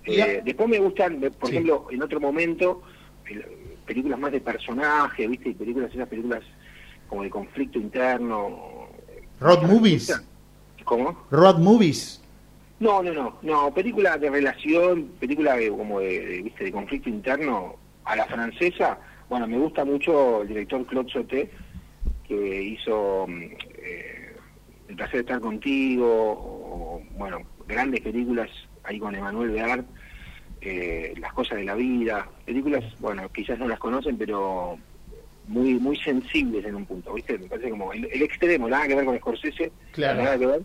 Eh, 0.06 0.42
después 0.44 0.70
me 0.70 0.80
gustan, 0.80 1.20
por 1.40 1.50
Sí. 1.50 1.56
ejemplo, 1.56 1.88
en 1.92 2.02
otro 2.02 2.20
momento, 2.20 2.82
el- 3.30 3.46
películas 3.86 4.20
más 4.20 4.32
de 4.32 4.42
personaje, 4.42 5.28
¿viste? 5.28 5.50
Y 5.50 5.54
películas, 5.54 5.94
esas 5.94 6.08
películas 6.08 6.44
como 7.08 7.24
de 7.24 7.30
conflicto 7.30 7.80
interno. 7.80 8.88
Road 9.40 9.64
movies. 9.64 10.22
¿Cómo? 10.84 11.26
Road 11.32 11.58
Movies. 11.60 12.22
No, 12.80 13.02
no, 13.04 13.12
no, 13.14 13.38
no, 13.42 13.74
película 13.74 14.18
de 14.18 14.30
relación, 14.30 15.10
película 15.20 15.56
de, 15.56 15.70
como 15.70 16.00
de, 16.00 16.26
de, 16.26 16.42
¿viste? 16.44 16.64
de 16.66 16.72
conflicto 16.72 17.10
interno 17.10 17.76
a 18.06 18.16
la 18.16 18.26
francesa. 18.26 18.98
Bueno, 19.30 19.48
me 19.48 19.58
gusta 19.58 19.84
mucho 19.84 20.42
el 20.42 20.48
director 20.48 20.86
Claude 20.86 21.12
Sauté, 21.12 21.50
que 22.28 22.62
hizo 22.64 23.26
mm, 23.28 23.42
eh, 23.80 24.36
El 24.90 24.96
placer 24.96 25.16
de 25.16 25.20
estar 25.22 25.40
contigo, 25.42 26.06
o, 26.10 27.02
bueno, 27.18 27.40
grandes 27.68 28.02
películas 28.02 28.50
ahí 28.84 29.00
con 29.00 29.14
Emanuel 29.16 29.50
Beard, 29.52 29.86
eh, 30.62 31.14
Las 31.20 31.34
cosas 31.34 31.58
de 31.58 31.66
la 31.66 31.76
vida, 31.76 32.28
películas, 32.46 32.84
bueno, 33.00 33.30
quizás 33.30 33.60
no 33.60 33.68
las 33.68 33.80
conocen, 33.80 34.18
pero 34.18 34.78
muy 35.48 35.76
muy 35.76 35.96
sensibles 35.98 36.66
en 36.66 36.76
un 36.76 36.86
punto, 36.86 37.14
¿viste? 37.14 37.38
Me 37.38 37.48
parece 37.48 37.70
como 37.70 37.94
el, 37.94 38.06
el 38.12 38.22
extremo, 38.22 38.68
nada 38.68 38.86
que 38.88 38.96
ver 38.96 39.06
con 39.06 39.18
Scorsese, 39.18 39.72
Claro. 39.94 40.22
nada 40.24 40.38
que 40.38 40.46
ver, 40.46 40.62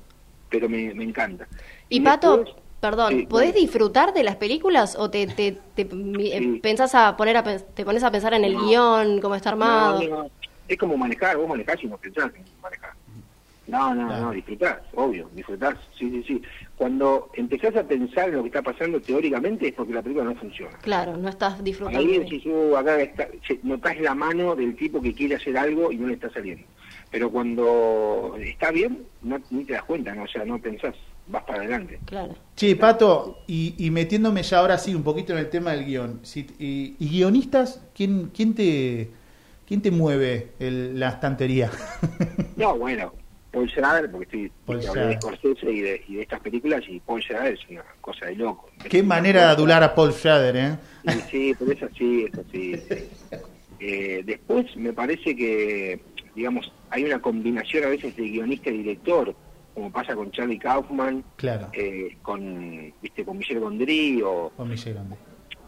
pero 0.51 0.69
me, 0.69 0.93
me 0.95 1.05
encanta. 1.05 1.47
Y 1.89 2.01
Pato, 2.01 2.39
después- 2.39 2.62
perdón, 2.83 3.11
Sí, 3.21 3.27
¿podés 3.27 3.55
disfrutar 3.55 4.13
de 4.13 4.25
las 4.25 4.35
películas 4.37 4.97
o 4.99 5.09
te, 5.09 5.29
te, 5.29 5.57
te, 5.77 5.85
mi- 5.85 6.33
eh, 6.33 6.39
Sí. 6.41 6.61
pensás 6.61 6.93
a 6.97 7.17
poner 7.17 7.37
a, 7.37 7.45
te 7.45 7.85
pones 7.85 8.03
a 8.03 8.11
pensar 8.11 8.35
en 8.35 8.45
el 8.45 8.55
No. 8.55 8.67
guion, 8.67 9.21
cómo 9.21 9.37
está 9.37 9.51
armado? 9.51 10.03
No, 10.03 10.09
no, 10.25 10.31
es 10.67 10.77
como 10.77 10.97
manejar, 10.97 11.37
vos 11.37 11.49
manejás 11.49 11.77
y 11.85 11.87
no 11.87 11.97
pensás 11.97 12.33
en 12.35 12.45
manejar. 12.61 12.91
No, 13.69 13.95
no, 13.95 14.09
Claro. 14.09 14.25
no, 14.25 14.31
disfrutás, 14.33 14.81
obvio, 14.97 15.31
disfrutás, 15.33 15.77
sí, 15.97 16.11
sí, 16.11 16.25
sí. 16.27 16.43
Cuando 16.75 17.31
empezás 17.35 17.77
a 17.77 17.85
pensar 17.85 18.29
en 18.31 18.35
lo 18.35 18.43
que 18.43 18.49
está 18.49 18.63
pasando 18.63 19.01
teóricamente 19.01 19.69
es 19.69 19.75
porque 19.75 19.93
la 19.95 20.03
película 20.03 20.25
no 20.25 20.35
funciona. 20.35 20.77
Claro, 20.79 21.17
no 21.17 21.29
estás 21.29 21.63
disfrutando. 21.63 22.01
Ahí 22.01 22.19
de- 22.19 22.25
decís, 22.25 22.45
"Uh, 22.47 22.77
acá 22.77 23.01
está, 23.01 23.29
notás 23.63 24.01
la 24.01 24.17
mano 24.17 24.57
del 24.57 24.75
tipo 24.75 25.01
que 25.01 25.15
quiere 25.15 25.37
hacer 25.37 25.57
algo 25.57 25.93
y 25.93 25.97
no 25.99 26.09
le 26.09 26.15
está 26.15 26.29
saliendo. 26.31 26.67
Pero 27.13 27.31
cuando 27.31 28.37
está 28.41 28.73
bien, 28.73 29.07
no, 29.23 29.41
ni 29.51 29.65
te 29.65 29.75
das 29.75 29.85
cuenta, 29.85 30.13
¿no? 30.17 30.25
o 30.25 30.29
sea, 30.29 30.45
no 30.45 30.59
pensás, 30.59 30.97
vas 31.27 31.43
para 31.45 31.61
adelante. 31.61 31.99
Claro. 32.05 32.35
Che, 32.57 32.77
Pato, 32.77 33.39
y, 33.47 33.75
y 33.79 33.91
metiéndome 33.91 34.43
ya 34.43 34.59
ahora 34.59 34.79
sí 34.79 34.95
un 34.95 35.03
poquito 35.03 35.33
en 35.33 35.39
el 35.39 35.51
tema 35.51 35.73
del 35.73 35.85
guion. 35.87 36.21
Si- 36.23 36.47
y, 36.59 36.97
y 36.99 37.09
guionistas, 37.09 37.81
¿quién, 37.95 38.31
quién, 38.35 38.55
te, 38.55 39.11
quién 39.67 39.81
te 39.83 39.91
mueve 39.91 40.53
el- 40.59 40.99
la 40.99 41.09
estantería? 41.11 41.71
No, 42.57 42.77
bueno, 42.77 43.15
Paul 43.51 43.69
Schrader, 43.69 44.11
porque 44.11 44.25
estoy 44.25 44.53
Paul 44.67 44.87
hablé 44.87 45.07
de. 45.07 45.15
Scorsese 45.17 45.71
y 45.73 45.81
de, 45.81 46.05
y 46.07 46.15
de 46.17 46.23
estas 46.23 46.41
películas, 46.41 46.83
y 46.87 47.01
Paul 47.01 47.23
Schrader 47.23 47.55
es 47.55 47.61
una 47.71 47.83
cosa 48.01 48.27
de 48.27 48.37
loco. 48.37 48.69
Qué 48.89 49.03
manera 49.03 49.41
de 49.47 49.47
adular 49.49 49.83
a 49.83 49.95
Paul 49.95 50.13
Schrader, 50.13 50.57
¿eh? 50.57 50.77
Sí, 51.03 51.21
sí, 51.31 51.57
pero 51.59 51.73
es 51.73 51.83
así, 51.83 52.25
es 52.25 52.39
así. 52.39 52.83
Eh, 53.85 54.23
después 54.25 54.77
me 54.77 54.93
parece 54.93 55.35
que, 55.35 56.01
digamos, 56.37 56.71
hay 56.91 57.03
una 57.03 57.21
combinación 57.21 57.83
a 57.83 57.89
veces 57.89 58.15
de 58.15 58.23
guionista 58.29 58.71
y 58.71 58.79
director, 58.79 59.35
como 59.75 59.91
pasa 59.91 60.15
con 60.15 60.31
Charlie 60.31 60.59
Kaufman, 60.59 61.25
Claro, 61.37 61.69
eh, 61.73 62.17
con, 62.23 62.93
viste, 63.03 63.25
con 63.25 63.39
Michel 63.39 63.61
Gondry 63.61 64.23
o, 64.23 64.51
con 64.57 64.69
Michelle 64.69 64.95
Grande. 64.95 65.17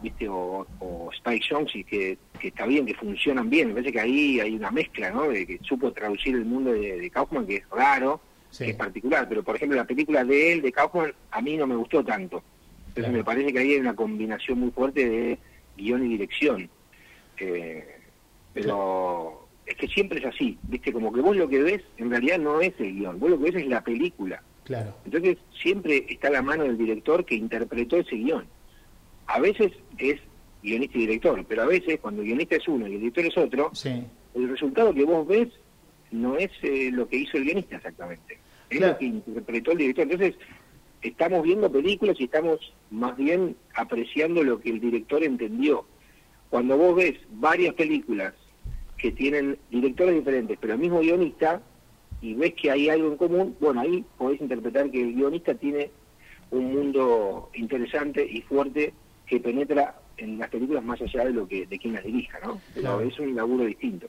viste, 0.01 0.27
o, 0.29 0.65
o 0.79 1.09
Spike 1.13 1.45
Jonze, 1.49 1.79
y 1.79 1.83
que, 1.83 2.17
que 2.39 2.49
está 2.49 2.65
bien, 2.65 2.85
que 2.85 2.93
funcionan 2.93 3.49
bien. 3.49 3.69
Me 3.69 3.73
parece 3.75 3.91
que 3.93 3.99
ahí 4.01 4.39
hay 4.39 4.55
una 4.55 4.69
mezcla, 4.71 5.09
¿no? 5.11 5.23
De 5.29 5.45
que 5.47 5.59
supo 5.63 5.91
traducir 5.91 6.35
el 6.35 6.45
mundo 6.45 6.71
de, 6.71 6.99
de 6.99 7.09
Kaufman, 7.09 7.45
que 7.47 7.57
es 7.57 7.69
raro, 7.69 8.19
Sí. 8.51 8.63
que 8.65 8.71
es 8.71 8.77
particular, 8.77 9.27
pero 9.27 9.43
por 9.43 9.55
ejemplo 9.57 9.75
la 9.75 9.83
película 9.85 10.23
de 10.23 10.53
él, 10.53 10.61
de 10.61 10.71
Kaufman, 10.71 11.11
a 11.31 11.41
mí 11.41 11.57
no 11.57 11.67
me 11.67 11.75
gustó 11.75 12.03
tanto. 12.05 12.41
Entonces 12.87 13.03
Claro. 13.03 13.11
me 13.17 13.23
parece 13.25 13.51
que 13.51 13.59
ahí 13.59 13.73
hay 13.73 13.79
una 13.79 13.95
combinación 13.95 14.59
muy 14.61 14.71
fuerte 14.71 15.09
de 15.09 15.37
guion 15.75 16.05
y 16.05 16.09
dirección. 16.09 16.69
Eh, 17.37 17.85
pero 18.53 19.44
es 19.65 19.75
que 19.75 19.87
siempre 19.87 20.19
es 20.19 20.25
así, 20.25 20.57
¿viste? 20.63 20.93
Como 20.93 21.11
que 21.11 21.21
vos 21.21 21.35
lo 21.35 21.47
que 21.49 21.61
ves 21.61 21.81
en 21.97 22.09
realidad 22.11 22.37
no 22.39 22.61
es 22.61 22.73
el 22.79 22.93
guion, 22.95 23.19
vos 23.19 23.29
lo 23.31 23.37
que 23.39 23.51
ves 23.51 23.55
es 23.63 23.67
la 23.67 23.83
película. 23.83 24.41
Claro, 24.63 24.95
Entonces 25.05 25.37
siempre 25.61 26.05
está 26.09 26.29
la 26.29 26.41
mano 26.41 26.63
del 26.63 26.77
director 26.77 27.23
que 27.25 27.35
interpretó 27.35 27.97
ese 27.97 28.15
guion. 28.15 28.45
A 29.27 29.39
veces 29.39 29.71
es 29.97 30.19
guionista 30.63 30.97
y 30.97 31.01
director, 31.01 31.45
pero 31.47 31.63
a 31.63 31.67
veces 31.67 31.99
cuando 31.99 32.21
el 32.21 32.27
guionista 32.27 32.55
es 32.55 32.67
uno 32.67 32.87
y 32.87 32.93
el 32.95 32.99
director 33.01 33.25
es 33.25 33.37
otro, 33.37 33.69
sí. 33.73 34.03
el 34.33 34.49
resultado 34.49 34.93
que 34.93 35.03
vos 35.03 35.27
ves 35.27 35.49
no 36.11 36.37
es 36.37 36.49
eh, 36.63 36.89
lo 36.91 37.07
que 37.07 37.17
hizo 37.17 37.37
el 37.37 37.43
guionista 37.45 37.75
exactamente, 37.77 38.39
es 38.69 38.77
Claro. 38.77 38.93
lo 38.93 38.99
que 38.99 39.05
interpretó 39.05 39.71
el 39.71 39.77
director. 39.77 40.03
Entonces 40.03 40.35
estamos 41.03 41.43
viendo 41.43 41.71
películas 41.71 42.15
y 42.19 42.23
estamos 42.25 42.59
más 42.89 43.15
bien 43.17 43.55
apreciando 43.75 44.43
lo 44.43 44.59
que 44.59 44.69
el 44.71 44.79
director 44.79 45.23
entendió. 45.23 45.85
Cuando 46.49 46.77
vos 46.77 46.95
ves 46.95 47.15
varias 47.31 47.73
películas 47.75 48.33
que 49.05 49.11
tienen 49.11 49.55
directores 49.69 50.15
diferentes, 50.15 50.57
pero 50.59 50.73
el 50.73 50.79
mismo 50.79 50.99
guionista, 50.99 51.61
y 52.21 52.33
ves 52.33 52.55
que 52.55 52.71
hay 52.71 52.89
algo 52.89 53.09
en 53.09 53.17
común, 53.17 53.55
bueno, 53.59 53.81
ahí 53.81 54.03
podés 54.17 54.41
interpretar 54.41 54.89
que 54.89 54.99
el 54.99 55.13
guionista 55.13 55.53
tiene 55.53 55.91
un 56.49 56.73
mundo 56.73 57.51
interesante 57.53 58.25
y 58.27 58.41
fuerte 58.41 58.93
que 59.27 59.39
penetra 59.39 59.99
en 60.17 60.39
las 60.39 60.49
películas 60.49 60.83
más 60.83 60.99
allá 61.03 61.23
de 61.25 61.33
lo 61.33 61.47
que 61.47 61.67
de 61.67 61.77
quien 61.77 61.93
las 61.93 62.03
dirija, 62.03 62.39
¿no? 62.43 62.59
Pero 62.73 62.81
Claro. 62.97 63.01
es 63.01 63.19
un 63.19 63.35
laburo 63.35 63.65
distinto. 63.65 64.07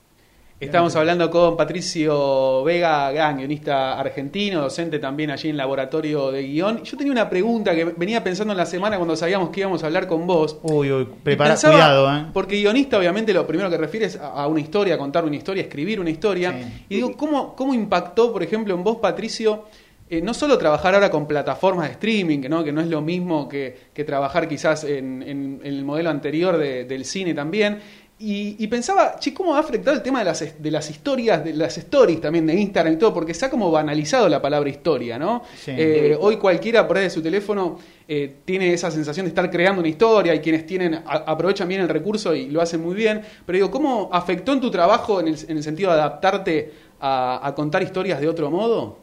Estamos 0.59 0.97
hablando 0.97 1.31
con 1.31 1.55
Patricio 1.55 2.65
Vega, 2.65 3.13
gran 3.13 3.37
guionista 3.37 4.01
argentino, 4.01 4.63
docente 4.63 4.99
también 4.99 5.31
allí 5.31 5.51
en 5.51 5.57
laboratorio 5.59 6.31
de 6.33 6.45
guion. 6.45 6.83
Yo 6.83 6.97
tenía 6.97 7.13
una 7.13 7.29
pregunta 7.29 7.75
que 7.75 7.85
venía 7.85 8.25
pensando 8.25 8.55
en 8.55 8.57
la 8.57 8.65
semana 8.65 8.97
cuando 8.97 9.15
sabíamos 9.17 9.51
que 9.51 9.61
íbamos 9.61 9.83
a 9.83 9.87
hablar 9.87 10.07
con 10.07 10.27
vos. 10.27 10.59
Uy, 10.63 10.91
uy, 10.91 11.07
prepara, 11.23 11.51
pensaba- 11.51 11.75
cuidado, 11.75 12.17
¿eh? 12.17 12.27
Porque 12.33 12.57
guionista, 12.57 12.97
obviamente, 12.97 13.35
lo 13.35 13.47
primero 13.47 13.69
que 13.69 13.77
refiere 13.77 14.07
es 14.07 14.17
a 14.17 14.29
a 14.31 14.47
una 14.47 14.61
historia, 14.61 14.95
a 14.95 14.99
contar 14.99 15.27
una 15.27 15.37
historia, 15.37 15.63
escribir 15.63 16.01
una 16.01 16.09
historia. 16.09 16.53
Sí. 16.53 16.85
Y 16.89 16.95
digo, 16.97 17.15
¿cómo, 17.19 17.55
¿cómo 17.55 17.75
impactó, 17.75 18.33
por 18.33 18.43
ejemplo, 18.43 18.75
en 18.75 18.83
vos, 18.83 18.97
Patricio, 18.97 19.65
eh, 20.09 20.23
no 20.23 20.33
solo 20.33 20.57
trabajar 20.57 20.95
ahora 20.95 21.11
con 21.11 21.27
plataformas 21.27 21.89
de 21.89 21.93
streaming, 21.93 22.39
¿no? 22.49 22.65
que 22.65 22.73
no 22.73 22.81
es 22.81 22.87
lo 22.87 23.03
mismo 23.03 23.47
que, 23.47 23.77
que 23.93 24.05
trabajar 24.05 24.49
quizás 24.49 24.85
en, 24.85 25.21
en- 25.23 25.61
en 25.63 25.75
el 25.75 25.85
modelo 25.85 26.09
anterior 26.09 26.57
de- 26.57 26.85
del 26.87 27.05
cine 27.05 27.35
también? 27.35 27.81
Y, 28.19 28.57
y 28.59 28.67
pensaba, 28.69 29.17
che, 29.19 29.35
¿cómo 29.35 29.55
ha 29.55 29.59
afectado 29.59 29.95
el 29.95 30.03
tema 30.03 30.21
de 30.21 30.25
las, 30.25 30.63
de 30.63 30.71
las 30.71 30.89
historias, 30.89 31.45
de 31.45 31.53
las 31.53 31.77
stories 31.77 32.19
también 32.19 32.47
de 32.47 32.55
Instagram 32.55 32.95
y 32.95 32.97
todo? 32.97 33.13
Porque 33.13 33.35
se 33.35 33.45
ha 33.45 33.51
como 33.51 33.71
banalizado 33.71 34.27
la 34.31 34.41
palabra 34.41 34.71
historia, 34.71 35.19
¿no? 35.19 35.43
Sí. 35.55 35.73
Eh, 35.77 36.17
hoy 36.19 36.39
cualquiera 36.39 36.89
por 36.89 36.97
ahí 36.97 37.03
de 37.05 37.11
su 37.11 37.21
teléfono 37.23 37.79
eh, 38.09 38.37
tiene 38.47 38.73
esa 38.73 38.91
sensación 38.91 39.27
de 39.27 39.29
estar 39.29 39.51
creando 39.51 39.81
una 39.81 39.89
historia 39.91 40.35
y 40.35 40.41
quienes 40.41 40.65
tienen 40.65 40.95
a- 40.95 41.03
aprovechan 41.27 41.69
bien 41.69 41.83
el 41.83 41.91
recurso 41.91 42.35
y 42.35 42.47
lo 42.49 42.63
hacen 42.63 42.81
muy 42.81 42.95
bien. 42.95 43.21
Pero 43.45 43.57
digo, 43.57 43.71
¿cómo 43.71 44.09
afectó 44.11 44.55
en 44.55 44.61
tu 44.63 44.71
trabajo 44.71 45.21
en 45.21 45.29
el, 45.29 45.37
en 45.49 45.59
el 45.59 45.63
sentido 45.63 45.93
de 45.93 45.99
adaptarte 46.01 46.73
a, 47.01 47.47
a 47.47 47.55
contar 47.55 47.83
historias 47.83 48.19
de 48.19 48.29
otro 48.29 48.51
modo? 48.51 48.99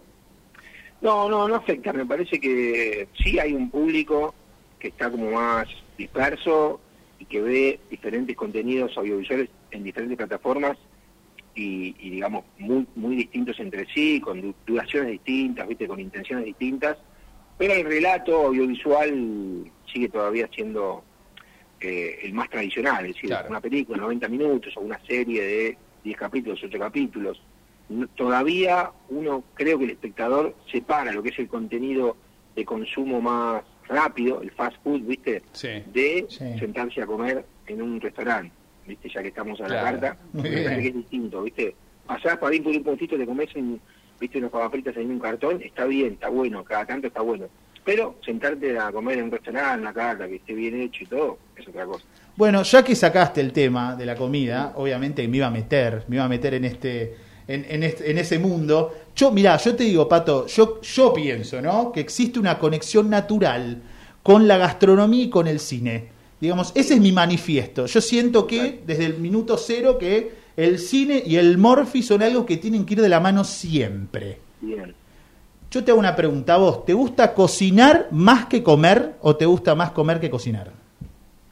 No, 1.02 1.30
no, 1.30 1.48
no 1.48 1.54
afecta. 1.54 1.94
Me 1.94 2.06
parece 2.08 2.40
que 2.40 3.08
sí 3.24 3.38
hay 3.38 3.54
un 3.54 3.70
público 3.70 4.34
que 4.80 4.88
está 4.88 5.12
como 5.12 5.30
más 5.30 5.68
disperso 5.98 6.80
y 7.24 7.26
que 7.26 7.42
ve 7.42 7.80
diferentes 7.90 8.36
contenidos 8.36 8.98
audiovisuales 8.98 9.50
en 9.72 9.84
diferentes 9.84 10.18
plataformas 10.18 10.78
y, 11.56 11.96
y, 12.00 12.10
digamos, 12.10 12.44
muy, 12.58 12.86
muy 12.96 13.16
distintos 13.16 13.58
entre 13.62 13.86
sí, 13.94 14.20
con 14.20 14.42
du- 14.42 14.56
duraciones 14.66 15.12
distintas, 15.14 15.66
¿viste? 15.68 15.88
con 15.88 16.00
intenciones 16.02 16.46
distintas. 16.46 16.98
Pero 17.58 17.74
el 17.76 17.86
relato 17.86 18.48
audiovisual 18.48 19.72
sigue 19.92 20.10
todavía 20.10 20.50
siendo 20.54 21.06
eh, 21.80 22.20
el 22.24 22.34
más 22.34 22.50
tradicional, 22.50 23.06
es 23.06 23.14
decir, 23.16 23.30
Claro. 23.30 23.50
una 23.50 23.62
película 23.62 23.98
de 23.98 24.02
90 24.04 24.28
minutos 24.28 24.76
o 24.76 24.82
una 24.82 25.00
serie 25.08 25.42
de 25.44 25.78
10 26.04 26.18
capítulos, 26.18 26.60
8 26.62 26.78
capítulos. 26.80 27.42
No- 27.88 28.08
todavía 28.08 28.92
uno, 29.10 29.44
creo 29.54 29.78
que 29.78 29.86
el 29.86 29.92
espectador 29.92 30.56
separa 30.72 31.14
lo 31.14 31.24
que 31.24 31.30
es 31.30 31.40
el 31.40 31.48
contenido 31.48 32.18
de 32.56 32.66
consumo 32.66 33.22
más 33.22 33.64
rápido, 33.88 34.42
el 34.42 34.52
fast 34.52 34.76
food, 34.84 35.02
¿viste? 35.02 35.42
Sí. 35.54 35.70
De 35.94 36.26
Sí. 36.30 36.58
sentarse 36.60 37.02
a 37.02 37.06
comer 37.06 37.44
en 37.68 37.82
un 37.82 38.00
restaurante, 38.02 38.54
¿viste? 38.88 39.10
Ya 39.10 39.22
que 39.22 39.28
estamos 39.30 39.60
a 39.62 39.66
Claro. 39.66 39.74
la 39.74 39.92
carta, 39.92 40.18
me 40.34 40.42
parece 40.42 40.82
que 40.82 40.88
es 40.90 40.96
distinto, 40.96 41.44
¿viste? 41.44 41.76
Pasás 42.06 42.38
para 42.38 42.54
ir 42.56 42.64
por 42.64 42.76
un 42.76 42.84
puntito, 42.84 43.18
te 43.18 43.26
comes 43.26 43.54
un, 43.56 43.80
¿viste? 44.20 44.38
unas 44.40 44.52
papas 44.52 44.82
en 44.98 45.12
un 45.12 45.20
cartón, 45.20 45.62
está 45.62 45.86
bien, 45.86 46.14
está 46.14 46.30
bueno, 46.30 46.64
cada 46.64 46.86
tanto 46.86 47.08
está 47.08 47.22
bueno. 47.22 47.46
Pero 47.86 48.16
sentarte 48.26 48.78
a 48.80 48.92
comer 48.94 49.18
en 49.18 49.26
un 49.26 49.32
restaurante, 49.32 49.80
en 49.80 49.84
la 49.84 49.94
carta, 49.94 50.28
que 50.28 50.36
esté 50.36 50.54
bien 50.54 50.80
hecho 50.80 51.04
y 51.04 51.08
todo, 51.08 51.38
es 51.58 51.68
otra 51.68 51.86
cosa. 51.86 52.06
Bueno, 52.36 52.64
ya 52.64 52.84
que 52.84 52.96
sacaste 52.96 53.42
el 53.42 53.52
tema 53.52 53.96
de 53.96 54.06
la 54.06 54.16
comida, 54.16 54.72
obviamente 54.76 55.28
me 55.28 55.38
iba 55.38 55.48
a 55.48 55.52
meter, 55.52 56.04
me 56.08 56.16
iba 56.16 56.26
a 56.26 56.30
meter 56.30 56.54
en 56.54 56.66
este, 56.66 57.14
en, 57.48 57.66
en 57.70 57.84
este- 57.84 58.10
en 58.12 58.18
ese 58.18 58.40
mundo. 58.40 58.94
Yo, 59.16 59.32
mirá, 59.32 59.58
yo 59.58 59.76
te 59.76 59.84
digo, 59.84 60.08
Pato, 60.10 60.48
yo, 60.48 60.82
yo 60.82 61.14
pienso, 61.14 61.62
¿no? 61.62 61.92
Que 61.92 62.00
existe 62.00 62.40
una 62.40 62.58
conexión 62.60 63.10
natural 63.10 63.82
con 64.24 64.48
la 64.48 64.58
gastronomía 64.58 65.26
y 65.26 65.30
con 65.30 65.48
el 65.48 65.60
cine. 65.60 66.08
Digamos, 66.40 66.72
ese 66.76 66.96
es 66.96 67.00
mi 67.02 67.12
manifiesto. 67.12 67.86
Yo 67.86 68.02
siento 68.02 68.48
que 68.48 68.82
desde 68.86 69.06
el 69.06 69.18
minuto 69.20 69.58
cero 69.58 69.98
que 69.98 70.32
el 70.58 70.78
cine 70.80 71.24
y 71.26 71.38
el 71.38 71.58
morfi 71.58 72.04
son 72.04 72.22
algo 72.22 72.46
que 72.46 72.58
tienen 72.58 72.86
que 72.86 72.94
ir 72.96 73.02
de 73.02 73.10
la 73.10 73.20
mano 73.20 73.44
siempre. 73.44 74.40
Bien. 74.62 74.94
Yo 75.72 75.84
te 75.84 75.92
hago 75.92 76.00
una 76.00 76.16
pregunta 76.16 76.56
a 76.56 76.58
vos. 76.58 76.86
¿Te 76.86 76.94
gusta 76.94 77.34
cocinar 77.34 78.08
más 78.12 78.46
que 78.46 78.62
comer 78.62 79.16
o 79.22 79.36
te 79.36 79.46
gusta 79.46 79.74
más 79.74 79.92
comer 79.92 80.20
que 80.20 80.30
cocinar? 80.30 80.72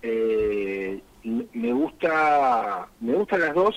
Eh, 0.01 0.99
me 1.23 1.73
gusta, 1.73 2.87
me 2.99 3.13
gustan 3.15 3.39
las 3.41 3.53
dos, 3.55 3.75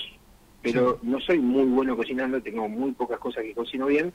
pero 0.64 0.98
no 1.02 1.20
soy 1.20 1.38
muy 1.38 1.64
bueno 1.64 1.94
cocinando, 1.94 2.40
tengo 2.40 2.66
muy 2.68 2.92
pocas 2.92 3.18
cosas 3.18 3.44
que 3.44 3.52
cocino 3.52 3.86
bien. 3.86 4.12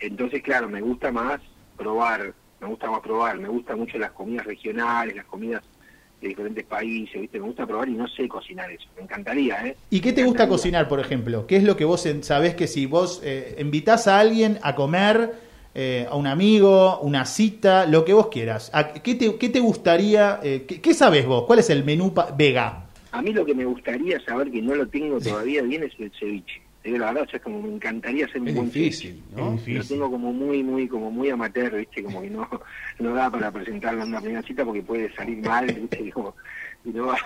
Entonces, 0.00 0.42
claro, 0.42 0.68
me 0.68 0.82
gusta 0.82 1.10
más 1.10 1.40
probar, 1.78 2.34
me 2.60 2.66
gusta 2.66 2.90
más 2.90 3.00
probar, 3.00 3.38
me 3.38 3.48
gustan 3.48 3.78
mucho 3.78 3.96
las 3.96 4.12
comidas 4.12 4.44
regionales, 4.44 5.16
las 5.16 5.24
comidas 5.24 5.62
de 6.20 6.28
diferentes 6.28 6.64
países, 6.64 7.18
¿viste? 7.18 7.40
Me 7.40 7.46
gusta 7.46 7.66
probar 7.66 7.88
y 7.88 7.92
no 7.94 8.06
sé 8.06 8.28
cocinar 8.28 8.70
eso. 8.70 8.86
Me 8.96 9.02
encantaría, 9.04 9.66
¿eh? 9.66 9.76
¿Y 9.88 10.00
qué 10.00 10.12
te 10.12 10.24
gusta 10.24 10.46
cocinar, 10.46 10.88
por 10.88 11.00
ejemplo? 11.00 11.46
¿Qué 11.46 11.56
es 11.56 11.64
lo 11.64 11.74
que 11.74 11.86
vos 11.86 12.06
sabés 12.20 12.54
que 12.54 12.66
si 12.66 12.84
vos 12.84 13.22
eh, 13.24 13.56
invitás 13.58 14.06
a 14.08 14.20
alguien 14.20 14.58
a 14.62 14.74
comer, 14.74 15.32
eh, 15.74 16.06
a 16.10 16.16
un 16.16 16.26
amigo, 16.26 17.00
una 17.00 17.24
cita, 17.24 17.86
lo 17.86 18.04
que 18.04 18.12
vos 18.12 18.28
quieras? 18.28 18.70
¿a 18.74 18.92
¿Qué 18.92 19.14
te, 19.14 19.36
qué 19.36 19.48
te 19.48 19.60
gustaría? 19.60 20.38
eh, 20.42 20.66
qué, 20.68 20.82
qué 20.82 20.92
sabés 20.92 21.24
vos? 21.24 21.44
¿Cuál 21.46 21.60
es 21.60 21.70
el 21.70 21.82
menú 21.82 22.12
vega? 22.36 22.81
A 23.12 23.22
mí 23.22 23.32
lo 23.32 23.44
que 23.44 23.54
me 23.54 23.64
gustaría 23.64 24.18
saber, 24.24 24.50
que 24.50 24.60
no 24.62 24.74
lo 24.74 24.86
tengo 24.88 25.20
todavía 25.20 25.62
bien, 25.62 25.82
es 25.84 25.92
el 25.98 26.10
ceviche. 26.18 26.62
Digo 26.82 26.98
la 26.98 27.06
verdad, 27.12 27.24
o 27.28 27.30
sea, 27.30 27.40
como 27.40 27.62
me 27.62 27.68
encantaría 27.74 28.24
hacer 28.26 28.40
un 28.40 28.48
Es 28.48 28.54
buen 28.54 28.66
difícil, 28.70 29.22
ceviche. 29.30 29.36
¿no? 29.36 29.54
Es 29.54 29.68
Lo 29.68 29.84
tengo 29.84 30.10
como 30.10 30.32
muy, 30.32 30.62
muy, 30.64 30.88
como 30.88 31.10
muy 31.10 31.30
amateur, 31.30 31.76
¿viste? 31.76 32.02
Como 32.02 32.22
que 32.22 32.30
no, 32.30 32.48
no 32.98 33.14
da 33.14 33.30
para 33.30 33.52
presentarlo 33.52 34.02
en 34.02 34.08
una 34.08 34.20
primera 34.20 34.42
cita 34.42 34.64
porque 34.64 34.82
puede 34.82 35.14
salir 35.14 35.38
mal, 35.46 35.66
¿viste? 35.72 36.02
Y 36.02 36.10
como, 36.10 36.34
y 36.84 36.90
no 36.90 37.06
va, 37.06 37.16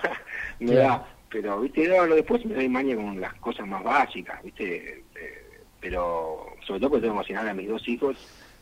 me 0.60 0.66
Claro. 0.72 0.80
da. 0.88 1.08
Pero, 1.30 1.60
¿viste? 1.60 1.88
No, 1.88 2.06
lo 2.06 2.14
después 2.16 2.44
me 2.44 2.54
doy 2.54 2.68
maña 2.68 2.94
con 2.96 3.20
las 3.20 3.34
cosas 3.34 3.66
más 3.66 3.82
básicas, 3.82 4.42
¿viste? 4.42 5.02
Eh, 5.14 5.60
pero, 5.80 6.46
sobre 6.66 6.80
todo 6.80 6.90
porque 6.90 7.02
tengo 7.02 7.14
que 7.14 7.20
cocinar 7.20 7.48
a 7.48 7.54
mis 7.54 7.68
dos 7.68 7.86
hijos, 7.88 8.16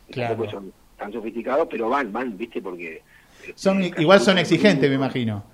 que 0.06 0.12
Claro. 0.14 0.34
tampoco 0.36 0.50
son 0.50 0.72
tan 0.98 1.12
sofisticados, 1.12 1.66
pero 1.70 1.88
van, 1.88 2.12
van, 2.12 2.36
¿viste? 2.36 2.60
Porque... 2.62 3.02
Son, 3.54 3.82
este, 3.82 4.00
igual 4.00 4.20
son 4.20 4.38
exigentes, 4.38 4.88
me 4.88 4.96
imagino. 4.96 5.44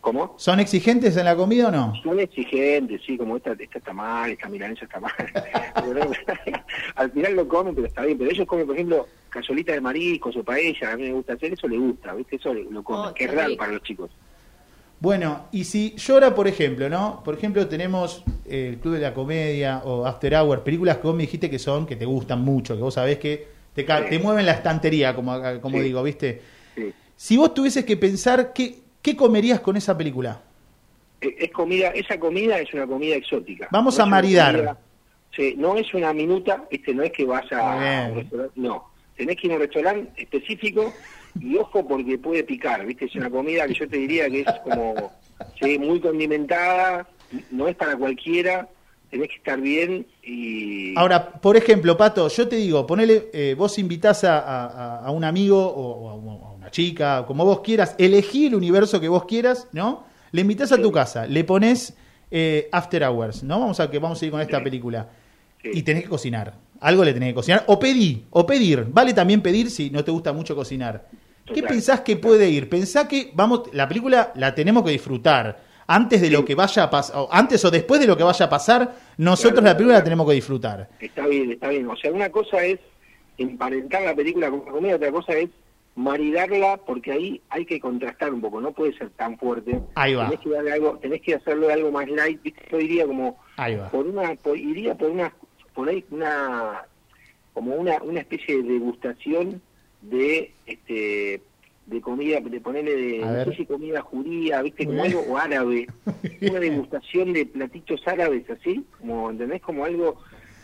¿Cómo? 0.00 0.34
¿Son 0.38 0.58
exigentes 0.60 1.16
en 1.18 1.26
la 1.26 1.36
comida 1.36 1.68
o 1.68 1.70
no? 1.70 1.92
son 2.02 2.18
exigentes, 2.20 3.02
sí, 3.06 3.18
como 3.18 3.36
esta, 3.36 3.52
esta 3.52 3.78
está 3.78 3.92
mal, 3.92 4.30
esta 4.30 4.48
milanesa 4.48 4.86
está 4.86 4.98
mal. 4.98 5.12
Pero, 5.74 6.10
al 6.94 7.10
final 7.12 7.36
lo 7.36 7.46
comen, 7.46 7.74
pero 7.74 7.86
está 7.86 8.02
bien. 8.06 8.16
Pero 8.16 8.30
ellos 8.30 8.46
comen, 8.46 8.66
por 8.66 8.74
ejemplo, 8.76 9.06
cazuelita 9.28 9.72
de 9.72 9.80
mariscos 9.82 10.34
o 10.36 10.42
paella, 10.42 10.92
a 10.92 10.96
mí 10.96 11.02
me 11.02 11.12
gusta 11.12 11.34
hacer 11.34 11.52
eso, 11.52 11.68
le 11.68 11.76
gusta, 11.78 12.14
¿viste? 12.14 12.36
Eso 12.36 12.54
le- 12.54 12.64
lo 12.64 12.82
comen, 12.82 13.10
Oh, 13.10 13.14
que 13.14 13.24
es 13.24 13.30
qué 13.30 13.36
raro 13.36 13.56
para 13.58 13.72
los 13.72 13.82
chicos. 13.82 14.10
Bueno, 15.00 15.46
y 15.52 15.64
si 15.64 15.94
llora, 15.96 16.34
por 16.34 16.46
ejemplo, 16.48 16.88
¿no? 16.88 17.22
Por 17.24 17.34
ejemplo, 17.34 17.66
tenemos 17.68 18.22
eh, 18.46 18.68
el 18.70 18.78
Club 18.78 18.94
de 18.94 19.00
la 19.00 19.14
Comedia 19.14 19.78
o 19.84 20.04
After 20.06 20.34
Hour, 20.34 20.62
películas 20.62 20.96
que 20.98 21.02
vos 21.06 21.16
me 21.16 21.22
dijiste 21.22 21.48
que 21.48 21.58
son, 21.58 21.86
que 21.86 21.96
te 21.96 22.04
gustan 22.04 22.42
mucho, 22.42 22.74
que 22.76 22.82
vos 22.82 22.94
sabés 22.94 23.18
que 23.18 23.48
te, 23.74 23.82
Sí. 23.86 23.92
te 24.10 24.18
mueven 24.18 24.44
la 24.46 24.52
estantería, 24.52 25.14
como, 25.14 25.38
como 25.62 25.78
Sí. 25.78 25.84
digo, 25.84 26.02
¿viste? 26.02 26.42
Sí. 26.74 26.92
Si 27.16 27.36
vos 27.38 27.54
tuvieses 27.54 27.84
que 27.84 27.96
pensar, 27.96 28.52
¿qué, 28.52 28.78
¿qué 29.02 29.16
comerías 29.16 29.60
con 29.60 29.76
esa 29.76 29.96
película? 29.96 30.40
Eh, 31.20 31.34
Es 31.38 31.50
comida, 31.50 31.88
esa 31.88 32.18
comida 32.18 32.58
es 32.58 32.72
una 32.74 32.86
comida 32.86 33.16
exótica. 33.16 33.68
Vamos 33.70 33.96
No 33.98 34.04
a 34.04 34.06
maridar. 34.06 34.54
comida- 34.56 34.78
sí, 35.36 35.54
no 35.56 35.76
es 35.76 35.92
una 35.94 36.12
minuta, 36.12 36.64
¿viste? 36.70 36.94
No 36.94 37.02
es 37.02 37.12
que 37.12 37.24
vas 37.24 37.50
a 37.52 38.08
un 38.10 38.14
restaurante, 38.16 38.52
no. 38.60 38.90
Tenés 39.16 39.36
que 39.36 39.46
ir 39.46 39.52
a 39.52 39.56
un 39.56 39.60
restaurante 39.62 40.22
específico 40.22 40.92
y 41.40 41.56
ojo 41.56 41.86
porque 41.86 42.18
puede 42.18 42.42
picar, 42.44 42.84
¿viste? 42.86 43.04
Es 43.04 43.14
una 43.14 43.30
comida 43.30 43.66
que 43.66 43.74
yo 43.74 43.88
te 43.88 43.98
diría 43.98 44.28
que 44.30 44.40
es 44.40 44.46
como 44.64 45.12
sí, 45.60 45.78
muy 45.78 46.00
condimentada, 46.00 47.06
no 47.50 47.68
es 47.68 47.76
para 47.76 47.96
cualquiera, 47.96 48.66
tenés 49.10 49.28
que 49.28 49.36
estar 49.36 49.60
bien 49.60 50.06
y... 50.22 50.94
Ahora, 50.98 51.32
por 51.32 51.56
ejemplo, 51.56 51.96
Pato, 51.96 52.28
yo 52.28 52.48
te 52.48 52.56
digo, 52.56 52.86
ponele, 52.86 53.28
eh, 53.32 53.54
vos 53.56 53.78
invitás 53.78 54.24
a, 54.24 54.38
a- 54.38 55.04
a 55.06 55.10
un 55.10 55.22
amigo 55.24 55.58
o, 55.66 56.06
o 56.06 56.08
a 56.10 56.14
un- 56.14 56.42
a 56.44 56.49
una 56.60 56.70
chica, 56.70 57.24
como 57.26 57.44
vos 57.44 57.60
quieras, 57.60 57.94
elegí 57.96 58.46
el 58.46 58.54
universo 58.54 59.00
que 59.00 59.08
vos 59.08 59.24
quieras, 59.24 59.66
¿no? 59.72 60.04
Le 60.32 60.42
invitás 60.42 60.70
a 60.72 60.80
tu 60.80 60.92
casa, 60.92 61.26
le 61.26 61.42
pones 61.42 61.96
eh, 62.30 62.68
After 62.70 63.02
Hours, 63.02 63.42
¿no? 63.42 63.60
Vamos 63.60 63.80
a 63.80 63.90
que 63.90 63.98
vamos 63.98 64.20
a 64.20 64.26
ir 64.26 64.30
con 64.30 64.42
esta 64.42 64.62
película. 64.62 65.08
Y 65.64 65.82
tenés 65.82 66.04
que 66.04 66.10
cocinar. 66.10 66.54
Algo 66.80 67.02
le 67.02 67.14
tenés 67.14 67.30
que 67.30 67.34
cocinar. 67.34 67.64
O 67.66 67.78
pedí, 67.78 68.26
o 68.30 68.46
pedir. 68.46 68.86
Vale 68.90 69.14
también 69.14 69.40
pedir 69.40 69.70
si 69.70 69.90
no 69.90 70.04
te 70.04 70.10
gusta 70.10 70.32
mucho 70.32 70.54
cocinar. 70.54 71.08
¿Qué 71.46 71.62
pensás 71.62 72.00
que 72.00 72.16
puede 72.16 72.48
ir? 72.48 72.68
Pensá 72.68 73.08
que 73.08 73.30
vamos, 73.34 73.62
la 73.72 73.88
película 73.88 74.32
la 74.36 74.54
tenemos 74.54 74.84
que 74.84 74.90
disfrutar. 74.90 75.70
Antes 75.86 76.20
de 76.20 76.30
lo 76.30 76.44
que 76.44 76.54
vaya 76.54 76.84
a 76.84 76.90
pasar, 76.90 77.26
antes 77.32 77.64
o 77.64 77.70
después 77.70 78.00
de 78.00 78.06
lo 78.06 78.16
que 78.16 78.22
vaya 78.22 78.46
a 78.46 78.48
pasar, 78.50 78.94
nosotros 79.16 79.60
Claro, 79.60 79.66
la 79.66 79.76
película 79.76 79.98
la 79.98 80.04
tenemos 80.04 80.28
que 80.28 80.34
disfrutar. 80.34 80.88
Está 81.00 81.26
bien, 81.26 81.52
está 81.52 81.68
bien. 81.70 81.88
O 81.88 81.96
sea, 81.96 82.12
una 82.12 82.30
cosa 82.30 82.62
es 82.62 82.78
emparentar 83.38 84.02
la 84.02 84.14
película 84.14 84.50
con 84.50 84.62
la 84.64 84.70
comida, 84.70 84.96
otra 84.96 85.10
cosa 85.10 85.32
es 85.32 85.50
maridarla, 86.00 86.78
porque 86.78 87.12
ahí 87.12 87.40
hay 87.50 87.64
que 87.66 87.78
contrastar 87.78 88.32
un 88.32 88.40
poco, 88.40 88.60
no 88.60 88.72
puede 88.72 88.92
ser 88.96 89.10
tan 89.10 89.38
fuerte. 89.38 89.80
Ahí 89.94 90.14
va. 90.14 90.26
Tenés 90.26 90.40
que, 90.40 90.50
darle 90.50 90.72
algo, 90.72 90.98
tenés 90.98 91.20
que 91.22 91.34
hacerlo 91.34 91.66
de 91.68 91.74
algo 91.74 91.92
más 91.92 92.08
light, 92.08 92.42
¿viste? 92.42 92.62
yo 92.70 92.78
diría 92.78 93.06
como, 93.06 93.38
Ahí 93.56 93.76
va. 93.76 93.90
por 93.90 94.06
una, 94.06 94.34
por- 94.36 94.58
iría 94.58 94.94
por 94.94 95.10
una, 95.10 95.32
por 95.74 95.88
ahí 95.88 96.04
una, 96.10 96.82
como 97.52 97.74
una, 97.74 98.02
una 98.02 98.20
especie 98.20 98.62
de 98.62 98.72
degustación 98.72 99.60
de, 100.00 100.52
este, 100.66 101.42
de 101.86 102.00
comida, 102.00 102.40
de 102.40 102.60
ponerle 102.60 102.96
de, 102.96 103.18
no 103.18 103.44
sé 103.44 103.56
si 103.56 103.66
comida 103.66 104.00
judía, 104.00 104.62
viste, 104.62 104.86
como 104.86 105.02
algo 105.04 105.20
o 105.28 105.36
árabe, 105.36 105.86
una 106.40 106.60
degustación 106.60 107.32
de 107.32 107.46
platitos 107.46 108.00
árabes 108.06 108.48
así, 108.50 108.84
como, 108.98 109.30
¿entendés? 109.30 109.60
Como 109.60 109.84
algo 109.84 110.18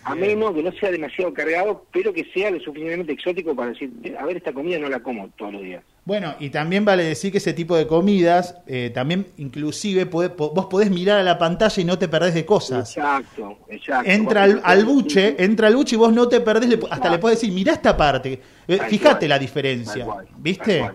ameno, 0.07 0.55
que 0.55 0.63
no 0.63 0.73
sea 0.73 0.91
demasiado 0.91 1.33
cargado, 1.35 1.85
pero 1.93 2.13
que 2.13 2.25
sea 2.33 2.51
lo 2.51 2.61
suficientemente 2.61 3.13
exótico 3.13 3.55
para 3.55 3.71
decir, 3.71 3.91
a 4.19 4.25
ver, 4.25 4.37
esta 4.37 4.53
comida 4.53 4.79
no 4.79 4.89
la 4.89 5.01
como 5.01 5.29
todos 5.37 5.53
los 5.55 5.63
días. 5.63 5.83
Bueno, 6.05 6.37
y 6.39 6.51
también 6.51 6.85
vale 6.85 7.03
decir 7.03 7.33
que 7.33 7.39
ese 7.39 7.53
tipo 7.53 7.77
de 7.77 7.89
comidas, 7.89 8.57
eh, 8.69 8.91
también 8.95 9.27
inclusive 9.39 10.07
po- 10.07 10.29
vos 10.51 10.67
podés 10.67 10.89
mirar 10.89 11.19
a 11.19 11.23
la 11.25 11.37
pantalla 11.37 11.83
y 11.83 11.85
no 11.85 11.99
te 11.99 12.07
perdés 12.07 12.33
de 12.35 12.47
cosas. 12.47 12.97
Exacto, 12.97 13.59
exacto. 13.69 14.09
Entra 14.11 14.45
al, 14.45 14.61
al 14.63 14.85
buche, 14.85 15.35
entra 15.43 15.67
al 15.67 15.75
buche 15.75 15.97
y 15.97 15.99
vos 15.99 16.13
no 16.13 16.29
te 16.29 16.41
perdés, 16.41 16.79
hasta 16.91 17.11
le 17.11 17.19
podés 17.19 17.41
decir, 17.41 17.53
mirá 17.53 17.73
esta 17.73 17.97
parte, 17.97 18.41
Eh, 18.69 18.79
fíjate 18.89 19.19
cual, 19.19 19.29
la 19.29 19.39
diferencia, 19.41 20.05
cual, 20.05 20.27
¿viste? 20.37 20.91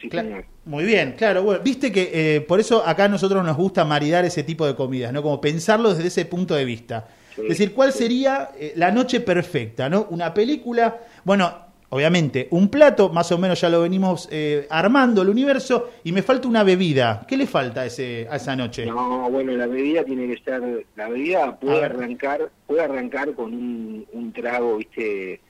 Sí, 0.00 0.08
Cla- 0.08 0.22
señor. 0.22 0.44
Muy 0.64 0.84
bien, 0.84 1.14
claro, 1.18 1.42
bueno, 1.42 1.60
viste 1.64 1.90
que 1.90 2.36
eh, 2.36 2.40
por 2.40 2.60
eso 2.60 2.86
acá 2.86 3.06
a 3.06 3.08
nosotros 3.08 3.44
nos 3.44 3.56
gusta 3.56 3.84
maridar 3.84 4.24
ese 4.24 4.44
tipo 4.44 4.64
de 4.64 4.76
comidas, 4.76 5.12
¿no? 5.12 5.20
Como 5.22 5.40
pensarlo 5.40 5.92
desde 5.92 6.06
ese 6.06 6.24
punto 6.24 6.54
de 6.54 6.64
vista. 6.64 7.08
Sí, 7.34 7.42
es 7.42 7.48
decir, 7.48 7.72
¿cuál 7.72 7.92
sería 7.92 8.50
eh, 8.58 8.72
la 8.76 8.90
noche 8.90 9.20
perfecta, 9.20 9.88
¿no? 9.88 10.06
Una 10.10 10.34
película, 10.34 11.00
bueno, 11.24 11.52
obviamente, 11.88 12.48
un 12.50 12.68
plato, 12.68 13.10
más 13.10 13.30
o 13.32 13.38
menos 13.38 13.60
ya 13.60 13.68
lo 13.68 13.82
venimos 13.82 14.28
eh, 14.30 14.66
armando 14.70 15.22
el 15.22 15.28
universo, 15.28 15.90
y 16.04 16.12
me 16.12 16.22
falta 16.22 16.48
una 16.48 16.62
bebida. 16.62 17.24
¿Qué 17.28 17.36
le 17.36 17.46
falta 17.46 17.82
a, 17.82 17.86
ese, 17.86 18.26
a 18.30 18.36
esa 18.36 18.56
noche? 18.56 18.86
No, 18.86 19.30
bueno, 19.30 19.52
la 19.52 19.66
bebida 19.66 20.04
tiene 20.04 20.26
que 20.26 20.34
estar, 20.34 20.62
la 20.96 21.08
bebida 21.08 21.56
puede 21.58 21.84
arrancar, 21.84 22.50
puede 22.66 22.82
arrancar 22.82 23.34
con 23.34 23.52
un, 23.52 24.06
un 24.12 24.32
trago, 24.32 24.78
viste, 24.78 25.40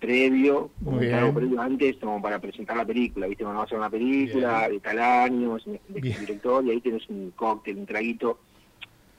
previo, 0.00 0.70
un 0.84 0.98
trago 1.00 1.32
previo 1.32 1.60
antes, 1.60 1.96
como 1.96 2.20
para 2.20 2.38
presentar 2.38 2.76
la 2.76 2.84
película, 2.84 3.26
viste, 3.26 3.44
cuando 3.44 3.60
vas 3.60 3.66
a 3.66 3.68
hacer 3.68 3.78
una 3.78 3.90
película, 3.90 4.68
de 4.68 4.80
tal 4.80 4.98
año, 4.98 5.56
de 5.88 6.00
director, 6.00 6.64
y 6.64 6.70
ahí 6.70 6.80
tenés 6.80 7.08
un 7.08 7.32
cóctel, 7.34 7.78
un 7.78 7.86
traguito 7.86 8.38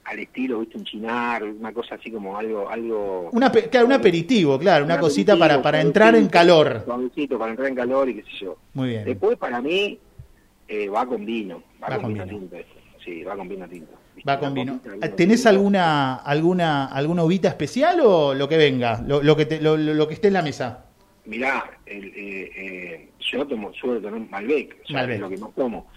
al 0.05 0.19
estilo, 0.19 0.59
viste, 0.59 0.77
un 0.77 0.83
chinar, 0.85 1.43
una 1.43 1.73
cosa 1.73 1.95
así 1.95 2.11
como 2.11 2.37
algo, 2.37 2.69
algo 2.69 3.29
Una, 3.33 3.51
claro, 3.51 3.87
un 3.87 3.93
aperitivo, 3.93 4.57
claro, 4.59 4.85
una 4.85 4.95
un 4.95 5.01
cosita 5.01 5.35
para, 5.37 5.61
para 5.61 5.81
entrar 5.81 6.15
en 6.15 6.27
calor. 6.27 6.83
suavecito, 6.85 7.37
para 7.39 7.51
entrar 7.51 7.67
en 7.69 7.75
calor 7.75 8.07
y 8.09 8.15
qué 8.15 8.21
sé 8.23 8.37
yo. 8.45 8.57
Muy 8.73 8.89
bien. 8.89 9.05
Después, 9.05 9.35
para 9.37 9.61
mí, 9.61 9.99
eh, 10.67 10.87
va 10.89 11.05
con 11.05 11.25
vino. 11.25 11.63
Va, 11.83 11.89
Va 11.89 11.97
con, 11.99 12.13
vino, 12.13 12.23
vino. 12.25 12.37
tinto. 12.39 12.57
Sí, 13.03 13.23
va 13.23 13.35
con 13.35 13.47
vino 13.49 13.67
tinto. 13.67 13.91
¿viste? 14.15 14.29
Va 14.31 14.39
con 14.39 14.53
vino. 14.53 14.79
¿Tenés 15.15 15.37
tinto. 15.41 15.49
alguna 15.49 16.15
alguna 16.15 16.85
alguna 16.85 17.23
uvita 17.23 17.47
especial 17.49 17.99
o 18.03 18.33
lo 18.33 18.47
que 18.47 18.57
venga? 18.57 19.01
Lo, 19.07 19.21
lo 19.23 19.35
que 19.35 19.45
te- 19.45 19.61
lo, 19.61 19.75
lo- 19.77 20.07
que 20.07 20.13
esté 20.15 20.27
en 20.29 20.33
la 20.33 20.41
mesa. 20.41 20.85
Mirá, 21.25 21.79
el, 21.87 22.05
eh, 22.15 22.51
eh, 22.55 23.09
yo 23.31 23.45
tomo, 23.47 23.73
suelo 23.73 23.99
tomar 23.99 24.19
Malbec, 24.29 24.77
Malbec. 24.91 25.15
es 25.15 25.21
lo 25.21 25.29
que 25.29 25.37
más 25.37 25.55
tomo. 25.55 25.87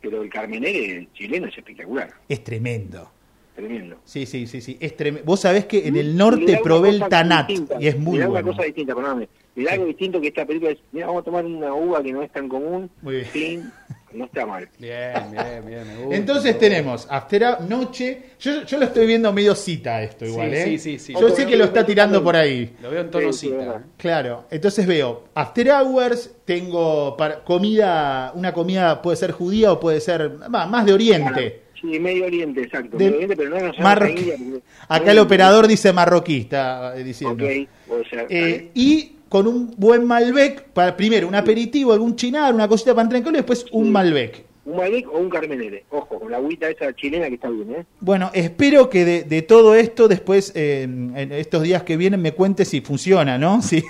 Pero 0.00 0.22
el 0.22 0.30
Carmenere 0.30 1.08
chileno 1.12 1.48
es 1.48 1.58
espectacular, 1.58 2.10
Es 2.28 2.42
tremendo. 2.44 3.10
Tremendo. 3.58 3.96
Sí, 4.04 4.24
sí, 4.24 4.46
sí, 4.46 4.60
sí. 4.60 4.76
Es 4.80 4.96
tremendo. 4.96 5.26
Vos 5.26 5.40
sabés 5.40 5.66
que 5.66 5.86
en 5.88 5.96
el 5.96 6.16
norte 6.16 6.60
probé 6.62 6.90
el 6.90 7.00
Tanat 7.08 7.48
distinta, 7.48 7.76
y 7.80 7.88
es 7.88 7.98
muy 7.98 8.18
da 8.18 8.28
bueno. 8.28 8.46
una 8.46 8.56
cosa 8.56 8.66
distinta, 8.66 8.94
perdóname. 8.94 9.28
Da 9.56 9.72
algo 9.72 9.86
distinto 9.86 10.20
que 10.20 10.28
esta 10.28 10.46
película 10.46 10.70
es, 10.70 10.78
mira, 10.92 11.06
vamos 11.06 11.22
a 11.22 11.24
tomar 11.24 11.44
una 11.44 11.74
uva 11.74 12.00
que 12.02 12.12
no 12.12 12.22
es 12.22 12.30
tan 12.30 12.48
común. 12.48 12.88
Muy 13.02 13.24
bien. 13.34 13.72
No 14.12 14.24
está 14.24 14.46
mal. 14.46 14.66
Bien, 14.78 15.12
bien, 15.32 15.66
bien. 15.66 15.86
me 15.86 15.96
gusta, 15.96 16.16
Entonces 16.16 16.54
me 16.54 16.60
tenemos 16.60 17.06
After 17.10 17.42
Hour, 17.44 17.60
Noche. 17.68 18.22
Yo, 18.40 18.62
yo 18.64 18.78
lo 18.78 18.84
estoy 18.86 19.06
viendo 19.06 19.30
medio 19.34 19.54
cita 19.54 20.00
esto 20.02 20.24
igual, 20.24 20.50
Sí, 20.50 20.56
¿eh? 20.56 20.64
sí, 20.64 20.78
sí, 20.78 20.98
sí. 20.98 21.14
Yo 21.20 21.28
sé 21.30 21.44
que 21.46 21.56
lo 21.56 21.64
está 21.64 21.84
tirando 21.84 22.22
por 22.24 22.34
ahí. 22.36 22.74
Lo 22.80 22.90
veo 22.90 23.02
en 23.02 23.10
tono 23.10 23.32
Sí, 23.34 23.48
cita. 23.48 23.82
Claro, 23.98 24.46
entonces 24.50 24.86
veo 24.86 25.24
After 25.34 25.70
Hours, 25.72 26.36
tengo 26.46 27.16
para, 27.18 27.44
comida, 27.44 28.32
una 28.34 28.52
comida 28.54 29.02
puede 29.02 29.16
ser 29.18 29.32
judía 29.32 29.72
o 29.72 29.80
puede 29.80 30.00
ser 30.00 30.30
más 30.48 30.86
de 30.86 30.92
Oriente. 30.92 31.67
Sí, 31.80 31.98
Medio 31.98 32.26
Oriente, 32.26 32.62
exacto. 32.62 32.96
De- 32.96 33.04
Medio 33.04 33.16
Oriente, 33.16 33.36
pero 33.36 33.50
no 33.50 33.56
llamamos 33.56 33.78
Marroquí. 33.80 34.20
India, 34.20 34.34
porque- 34.38 34.62
Acá 34.88 35.12
el 35.12 35.18
operador 35.18 35.66
dice 35.68 35.92
marroquí, 35.92 36.38
está 36.38 36.98
eh, 36.98 37.04
diciendo. 37.04 37.44
Eh, 37.46 38.70
y 38.74 39.12
con 39.28 39.46
un 39.46 39.74
buen 39.76 40.04
Malbec, 40.06 40.64
para, 40.70 40.96
primero 40.96 41.28
un 41.28 41.34
aperitivo, 41.34 41.92
algún 41.92 42.16
chinar, 42.16 42.54
una 42.54 42.66
cosita 42.68 42.94
para 42.94 43.02
entrar 43.04 43.18
en 43.18 43.24
calor 43.24 43.34
y 43.36 43.38
después 43.38 43.66
un 43.72 43.84
Sí. 43.86 43.90
Malbec. 43.90 44.44
Un 44.64 44.76
Malbec 44.76 45.08
o 45.08 45.18
un 45.18 45.30
Carmenere. 45.30 45.84
Ojo, 45.90 46.18
con 46.20 46.30
la 46.30 46.36
agüita 46.38 46.68
esa 46.68 46.94
chilena 46.94 47.28
que 47.28 47.34
está 47.36 47.48
bien, 47.48 47.70
¿eh? 47.74 47.84
Bueno, 48.00 48.30
espero 48.34 48.90
que 48.90 49.04
de, 49.06 49.22
de 49.24 49.40
todo 49.42 49.74
esto 49.74 50.08
después, 50.08 50.52
eh, 50.54 50.82
en 50.82 51.32
estos 51.32 51.62
días 51.62 51.84
que 51.84 51.96
vienen, 51.96 52.20
me 52.20 52.32
cuente 52.32 52.64
si 52.66 52.80
funciona, 52.82 53.38
¿no? 53.38 53.60
Si, 53.68 53.82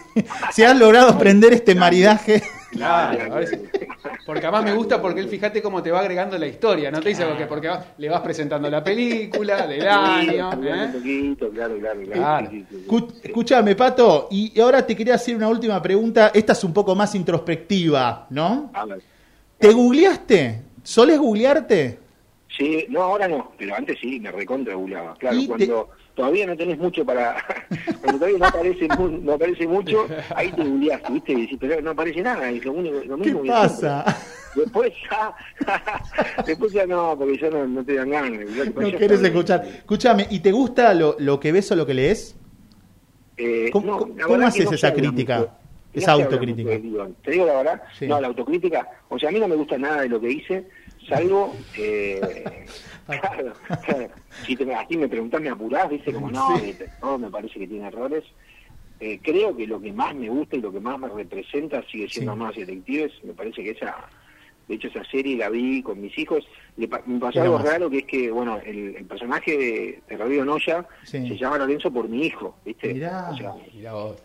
si 0.53 0.62
has 0.62 0.79
logrado 0.79 1.09
aprender 1.11 1.53
este 1.53 1.74
maridaje. 1.74 2.42
Claro, 2.70 3.35
a 3.35 3.38
ver 3.38 3.48
si- 3.48 3.57
porque 4.28 4.44
además 4.44 4.62
me 4.62 4.74
gusta 4.74 5.00
porque 5.00 5.20
él 5.22 5.28
fíjate 5.30 5.62
cómo 5.62 5.82
te 5.82 5.90
va 5.90 6.00
agregando 6.00 6.36
la 6.36 6.46
historia, 6.46 6.90
no 6.90 7.00
te 7.00 7.08
dice 7.08 7.24
porque, 7.24 7.46
porque 7.46 7.70
le 7.96 8.10
vas 8.10 8.20
presentando 8.20 8.68
la 8.68 8.84
película 8.84 9.66
del 9.66 9.88
año, 9.88 10.62
¿eh? 10.64 10.92
Claro, 11.50 11.78
claro, 11.80 12.02
claro. 12.04 12.50
Escúchame, 13.22 13.74
Pato, 13.74 14.28
y 14.30 14.60
ahora 14.60 14.86
te 14.86 14.94
quería 14.94 15.14
hacer 15.14 15.34
una 15.34 15.48
última 15.48 15.80
pregunta. 15.80 16.30
Esta 16.34 16.52
es 16.52 16.62
un 16.62 16.74
poco 16.74 16.94
más 16.94 17.14
introspectiva, 17.14 18.26
¿no? 18.28 18.70
A 18.74 18.84
ver. 18.84 19.00
¿Te 19.56 19.72
googleaste? 19.72 20.60
¿Soles 20.82 21.18
googlearte? 21.18 21.98
Sí, 22.54 22.84
no, 22.90 23.00
ahora 23.04 23.28
no, 23.28 23.52
pero 23.56 23.76
antes 23.76 23.96
sí, 23.98 24.20
me 24.20 24.30
recontra 24.30 24.74
googleaba. 24.74 25.14
Claro, 25.14 25.38
te- 25.40 25.46
cuando 25.46 25.88
todavía 26.18 26.46
no 26.46 26.57
tenés 26.57 26.76
mucho 26.78 27.04
para... 27.04 27.37
cuando 28.02 28.18
todavía 28.18 28.38
no 28.38 28.46
aparece, 28.46 28.88
no 28.88 29.33
aparece 29.35 29.66
mucho, 29.68 30.07
ahí 30.35 30.50
te 30.50 30.64
googleaste, 30.64 31.12
¿viste? 31.12 31.33
Y 31.33 31.40
decís, 31.42 31.59
pero 31.61 31.81
no 31.81 31.90
aparece 31.92 32.20
nada, 32.22 32.50
es 32.50 32.64
lo, 32.64 32.72
único, 32.72 32.96
lo 33.04 33.16
¿Qué 33.18 33.33
mismo 33.33 33.44
pasa? 33.46 34.04
Después 34.57 34.92
ya... 35.09 35.33
después 36.46 36.72
ya 36.72 36.87
no, 36.87 37.16
porque 37.16 37.38
ya 37.38 37.50
no, 37.50 37.68
no 37.68 37.85
te 37.85 37.94
dan 37.94 38.11
ganas. 38.11 38.40
No 38.74 38.90
quieres 38.98 39.22
escuchar. 39.22 39.64
Escúchame, 39.64 40.26
¿y 40.28 40.40
te 40.40 40.50
gusta 40.50 40.92
lo, 40.92 41.14
lo 41.20 41.38
que 41.38 41.52
ves 41.52 41.70
o 41.70 41.76
lo 41.76 41.87
que 41.87 41.94
lees? 41.94 42.35
Eh, 43.37 43.70
¿Cómo- 43.72 43.87
no, 43.87 43.98
cómo- 43.98 44.14
la 44.16 44.22
cómo 44.24 44.33
verdad 44.35 44.48
haces 44.48 44.64
no 44.64 44.72
esa 44.72 44.92
crítica? 44.92 45.38
mucho. 45.38 45.50
Esa 45.94 46.12
autocrítica. 46.12 46.70
mucho. 46.83 47.11
Te 47.22 47.31
digo 47.31 47.46
la 47.46 47.54
verdad, 47.54 47.83
Sí. 47.96 48.09
no, 48.09 48.20
la 48.20 48.26
autocrítica, 48.26 48.88
o 49.09 49.18
sea, 49.18 49.28
a 49.28 49.33
mí 49.33 49.38
no 49.38 49.46
me 49.48 49.54
gusta 49.54 49.78
nada 49.78 50.02
de 50.02 50.09
lo 50.09 50.20
que 50.20 50.31
hice, 50.31 50.66
salvo, 51.08 51.54
eh, 51.78 52.66
claro, 53.06 53.52
claro. 53.84 54.08
si 54.46 54.56
te, 54.56 54.74
aquí 54.74 54.96
me 54.96 55.08
preguntás, 55.08 55.40
me 55.40 55.48
apurás, 55.50 55.88
dice 55.90 56.12
como 56.12 56.30
no, 56.30 56.56
Sí. 56.58 56.76
no, 57.02 57.18
me 57.18 57.30
parece 57.30 57.58
que 57.58 57.66
tiene 57.68 57.86
errores. 57.88 58.24
Eh, 59.00 59.20
creo 59.22 59.56
que 59.56 59.66
lo 59.66 59.80
que 59.80 59.92
más 59.92 60.14
me 60.14 60.28
gusta 60.28 60.56
y 60.56 60.60
lo 60.60 60.72
que 60.72 60.80
más 60.80 60.98
me 60.98 61.08
representa 61.08 61.82
sigue 61.90 62.08
siendo 62.08 62.32
Sí. 62.32 62.38
más 62.38 62.54
detectives, 62.56 63.12
me 63.22 63.32
parece 63.32 63.62
que 63.62 63.70
esa, 63.70 63.94
de 64.66 64.74
hecho 64.74 64.88
esa 64.88 65.04
serie 65.04 65.36
la 65.36 65.48
vi 65.50 65.82
con 65.82 66.00
mis 66.00 66.16
hijos, 66.18 66.44
Le 66.76 66.88
pa- 66.88 67.02
me 67.06 67.18
pasó 67.20 67.40
algo 67.42 67.58
más. 67.58 67.68
raro 67.68 67.88
que 67.90 67.98
es 67.98 68.04
que, 68.06 68.30
bueno, 68.30 68.60
el, 68.64 68.96
el 68.96 69.04
personaje 69.04 69.56
de, 69.56 70.02
de 70.08 70.16
Rodrigo 70.16 70.44
Noya 70.44 70.86
Sí. 71.04 71.26
se 71.28 71.36
llama 71.36 71.58
Lorenzo 71.58 71.92
por 71.92 72.08
mi 72.08 72.26
hijo, 72.26 72.56
¿viste? 72.64 72.92
Mirá. 72.94 73.30
O 73.32 73.36
sea, 73.36 73.52
Mirá 73.72 73.92
vos. 73.94 74.16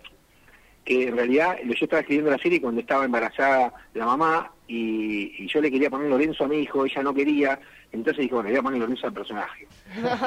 Que 0.85 1.07
en 1.07 1.15
realidad 1.15 1.57
yo 1.63 1.71
estaba 1.73 2.01
escribiendo 2.01 2.31
la 2.31 2.37
serie 2.37 2.61
cuando 2.61 2.81
estaba 2.81 3.05
embarazada 3.05 3.73
la 3.93 4.05
mamá 4.05 4.51
y, 4.67 5.33
y 5.37 5.47
yo 5.47 5.61
le 5.61 5.71
quería 5.71 5.89
poner 5.89 6.09
Lorenzo 6.09 6.43
a 6.43 6.47
mi 6.47 6.57
hijo, 6.57 6.85
ella 6.85 7.03
no 7.03 7.13
quería, 7.13 7.59
entonces 7.91 8.23
dije, 8.23 8.33
bueno, 8.33 8.49
le 8.49 8.55
voy 8.55 8.59
a 8.59 8.63
poner 8.63 8.79
Lorenzo 8.81 9.07
al 9.07 9.13
personaje. 9.13 9.67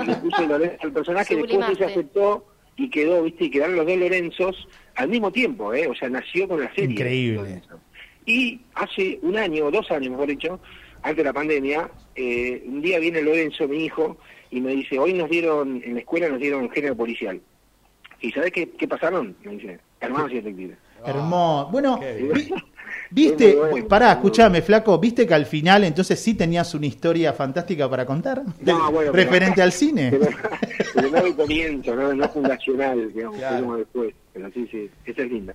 Y 0.02 0.06
le 0.06 0.16
puse 0.16 0.46
Lorenzo 0.48 0.78
al 0.82 0.92
personaje, 0.92 1.34
después 1.36 1.52
Sublimaste. 1.52 1.84
ella 1.84 1.92
aceptó 1.92 2.46
y 2.76 2.90
quedó, 2.90 3.22
viste, 3.22 3.44
y 3.44 3.50
quedaron 3.50 3.76
los 3.76 3.86
dos 3.86 3.96
Lorenzos 3.96 4.68
al 4.94 5.08
mismo 5.08 5.30
tiempo, 5.32 5.72
¿eh? 5.74 5.86
O 5.88 5.94
sea, 5.94 6.08
nació 6.08 6.46
con 6.46 6.60
la 6.60 6.68
serie. 6.74 6.90
Increíble. 6.90 7.36
Lorenzo. 7.36 7.80
Y 8.26 8.60
hace 8.74 9.18
un 9.22 9.36
año, 9.36 9.66
o 9.66 9.70
dos 9.70 9.90
años 9.90 10.10
mejor 10.10 10.28
dicho, 10.28 10.60
antes 11.02 11.18
de 11.18 11.24
la 11.24 11.32
pandemia, 11.32 11.90
eh, 12.14 12.62
un 12.66 12.82
día 12.82 12.98
viene 12.98 13.22
Lorenzo, 13.22 13.66
mi 13.68 13.84
hijo, 13.84 14.18
y 14.50 14.60
me 14.60 14.72
dice, 14.72 14.98
hoy 14.98 15.12
nos 15.12 15.30
dieron, 15.30 15.82
en 15.84 15.94
la 15.94 16.00
escuela 16.00 16.28
nos 16.28 16.40
dieron 16.40 16.68
género 16.70 16.96
policial. 16.96 17.40
¿Y 18.20 18.30
sabes 18.32 18.52
qué, 18.52 18.70
qué 18.70 18.88
pasaron? 18.88 19.36
Me 19.44 19.52
dice, 19.52 19.78
hermanos 20.00 20.30
y 20.32 20.34
detectives. 20.36 20.78
Hermoso. 21.04 21.68
Bueno, 21.70 22.00
Qué 22.00 22.14
bien. 22.14 22.32
vi- 22.32 22.54
viste, 23.10 23.54
bueno. 23.54 23.86
pará, 23.88 24.12
escúchame, 24.12 24.62
flaco, 24.62 24.98
viste 24.98 25.26
que 25.26 25.34
al 25.34 25.46
final 25.46 25.84
entonces 25.84 26.18
sí 26.18 26.34
tenías 26.34 26.74
una 26.74 26.86
historia 26.86 27.32
fantástica 27.32 27.88
para 27.88 28.04
contar, 28.04 28.42
No, 28.62 28.90
bueno, 28.90 29.12
pero- 29.12 29.12
referente 29.30 29.62
al 29.62 29.72
cine. 29.72 30.10
Pero, 30.18 30.28
pero 30.94 31.10
no 31.10 31.22
de 31.22 31.34
comienzo, 31.36 31.94
no, 31.94 32.12
no 32.14 32.28
fundacional, 32.28 33.12
digamos, 33.12 33.36
Claro. 33.38 33.76
después. 33.76 34.14
Pero 34.32 34.50
sí, 34.52 34.66
sí, 34.70 34.90
esa 35.04 35.22
es 35.22 35.30
linda. 35.30 35.54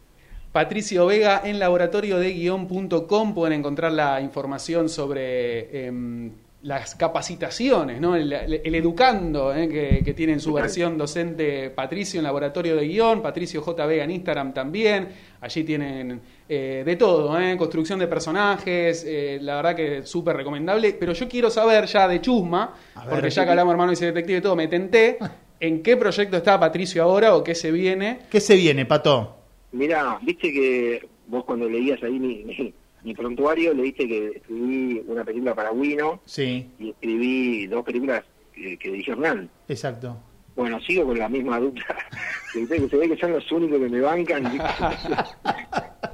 Patricio 0.51 1.05
Vega 1.05 1.41
en 1.43 1.59
laboratorio 1.59 2.17
de 2.19 2.33
guión.com 2.33 3.33
pueden 3.33 3.59
encontrar 3.59 3.91
la 3.93 4.19
información 4.21 4.89
sobre 4.89 5.87
em, 5.87 6.31
las 6.63 6.93
capacitaciones, 6.93 7.99
¿no? 7.99 8.15
el, 8.15 8.31
el 8.31 8.75
educando 8.75 9.53
eh, 9.53 9.67
que, 9.67 10.03
que 10.05 10.13
tiene 10.13 10.33
en 10.33 10.39
su 10.39 10.53
versión 10.53 10.95
docente 10.95 11.71
Patricio 11.71 12.19
en 12.19 12.23
laboratorio 12.23 12.75
de 12.75 12.87
guion, 12.87 13.21
Patricio 13.21 13.61
J. 13.61 13.85
Vega 13.87 14.03
en 14.03 14.11
Instagram 14.11 14.53
también, 14.53 15.09
allí 15.41 15.63
tienen 15.63 16.21
eh, 16.47 16.83
de 16.85 16.95
todo, 16.97 17.39
¿eh? 17.39 17.57
construcción 17.57 17.97
de 17.97 18.07
personajes, 18.07 19.03
eh, 19.07 19.39
la 19.41 19.55
verdad 19.55 19.75
que 19.75 20.05
súper 20.05 20.35
recomendable, 20.35 20.93
pero 20.99 21.13
yo 21.13 21.27
quiero 21.27 21.49
saber 21.49 21.85
ya 21.85 22.07
de 22.07 22.21
Chusma, 22.21 22.75
ver. 22.95 23.09
porque 23.09 23.29
ya 23.31 23.43
que 23.43 23.49
hablamos 23.49 23.71
hermano 23.71 23.93
y 23.93 23.95
detective 23.95 24.37
y 24.37 24.41
todo, 24.41 24.55
me 24.55 24.67
tenté, 24.67 25.17
¿en 25.59 25.81
qué 25.81 25.97
proyecto 25.97 26.37
está 26.37 26.59
Patricio 26.59 27.01
ahora 27.01 27.35
o 27.35 27.43
qué 27.43 27.55
se 27.55 27.71
viene? 27.71 28.19
¿Qué 28.29 28.39
se 28.39 28.55
viene, 28.55 28.85
Pato? 28.85 29.35
Mirá, 29.71 30.19
viste 30.21 30.51
que 30.51 31.07
vos 31.25 31.43
cuando 31.45 31.67
leías 31.67 32.03
ahí 32.03 32.19
mi, 32.19 32.43
mi, 32.43 32.73
mi 33.03 33.13
prontuario, 33.13 33.73
leíste 33.73 34.07
que 34.07 34.27
escribí 34.35 35.03
una 35.07 35.23
película 35.23 35.55
para 35.55 35.71
Wino 35.71 36.21
Sí, 36.25 36.67
y 36.79 36.89
escribí 36.89 37.67
dos 37.67 37.83
películas 37.83 38.23
que, 38.53 38.77
que 38.77 38.91
dirigió 38.91 39.13
Hernán. 39.13 39.49
exacto. 39.67 40.17
Bueno, 40.55 40.79
sigo 40.81 41.05
con 41.05 41.17
la 41.17 41.29
misma 41.29 41.59
dupla. 41.59 41.85
que 42.53 42.65
se 42.67 42.97
ve 42.97 43.09
que 43.09 43.17
son 43.17 43.31
los 43.31 43.51
únicos 43.51 43.79
que 43.79 43.89
me 43.89 44.01
bancan. 44.01 44.45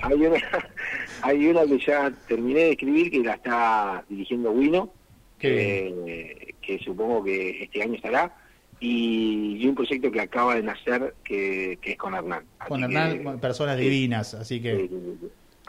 hay, 0.01 0.13
una, 0.13 0.37
hay 1.23 1.47
una 1.47 1.65
que 1.65 1.79
ya 1.79 2.11
terminé 2.27 2.59
de 2.59 2.71
escribir 2.71 3.11
que 3.11 3.19
la 3.19 3.33
está 3.33 4.05
dirigiendo 4.07 4.51
Wino, 4.51 4.93
eh, 5.39 6.53
que 6.61 6.79
supongo 6.79 7.23
que 7.23 7.63
este 7.63 7.81
año 7.81 7.95
estará, 7.95 8.35
y, 8.79 9.57
y 9.59 9.67
un 9.67 9.75
proyecto 9.75 10.11
que 10.11 10.21
acaba 10.21 10.55
de 10.55 10.63
nacer 10.63 11.15
que, 11.23 11.79
que 11.81 11.93
es 11.93 11.97
con 11.97 12.13
Hernán. 12.13 12.43
Así 12.59 12.69
Con 12.69 12.83
Hernán, 12.83 13.39
personas 13.39 13.77
divinas, 13.77 14.33
así 14.35 14.55
sí, 14.55 14.61
que... 14.61 14.89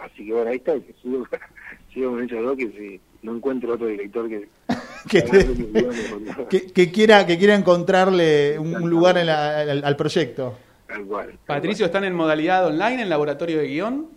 Así 0.00 0.26
que 0.26 0.32
bueno, 0.32 0.50
ahí 0.50 0.56
está, 0.56 0.74
que 0.74 0.94
sigo, 1.02 1.26
sigo 1.92 2.10
con 2.12 2.22
esos 2.22 2.42
dos 2.42 2.56
que 2.56 2.68
si 2.70 3.00
no 3.22 3.36
encuentro 3.36 3.74
otro 3.74 3.86
director 3.86 4.28
que... 4.28 4.48
Que, 6.50 6.66
que 6.72 6.90
quiera, 6.92 7.26
que 7.26 7.38
quiera 7.38 7.54
encontrarle 7.54 8.58
un, 8.58 8.74
un 8.76 8.90
lugar 8.90 9.16
en 9.18 9.26
la- 9.26 9.60
al, 9.60 9.84
al 9.84 9.96
proyecto. 9.96 10.56
Tal 10.86 11.04
cual, 11.04 11.26
tal 11.28 11.38
Patricio, 11.46 11.86
¿están 11.86 12.04
en 12.04 12.14
modalidad 12.14 12.66
online 12.66 13.02
en 13.02 13.08
laboratorio 13.08 13.58
de 13.58 13.68
guion? 13.68 14.08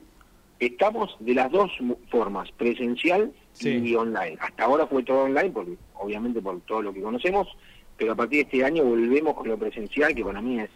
Estamos 0.59 1.15
de 1.19 1.33
las 1.33 1.51
dos 1.51 1.71
formas, 2.09 2.49
presencial 2.53 3.31
Sí. 3.53 3.69
y 3.83 3.95
online. 3.95 4.37
Hasta 4.39 4.63
ahora 4.63 4.87
fue 4.87 5.03
todo 5.03 5.23
online, 5.23 5.49
porque, 5.49 5.73
obviamente 5.95 6.41
por 6.41 6.61
todo 6.61 6.81
lo 6.81 6.93
que 6.93 7.01
conocemos, 7.01 7.47
pero 7.97 8.13
a 8.13 8.15
partir 8.15 8.37
de 8.39 8.43
este 8.43 8.63
año 8.65 8.83
volvemos 8.85 9.33
con 9.35 9.47
lo 9.49 9.57
presencial, 9.57 10.15
que 10.15 10.23
para 10.23 10.41
mí 10.41 10.59
es, 10.61 10.69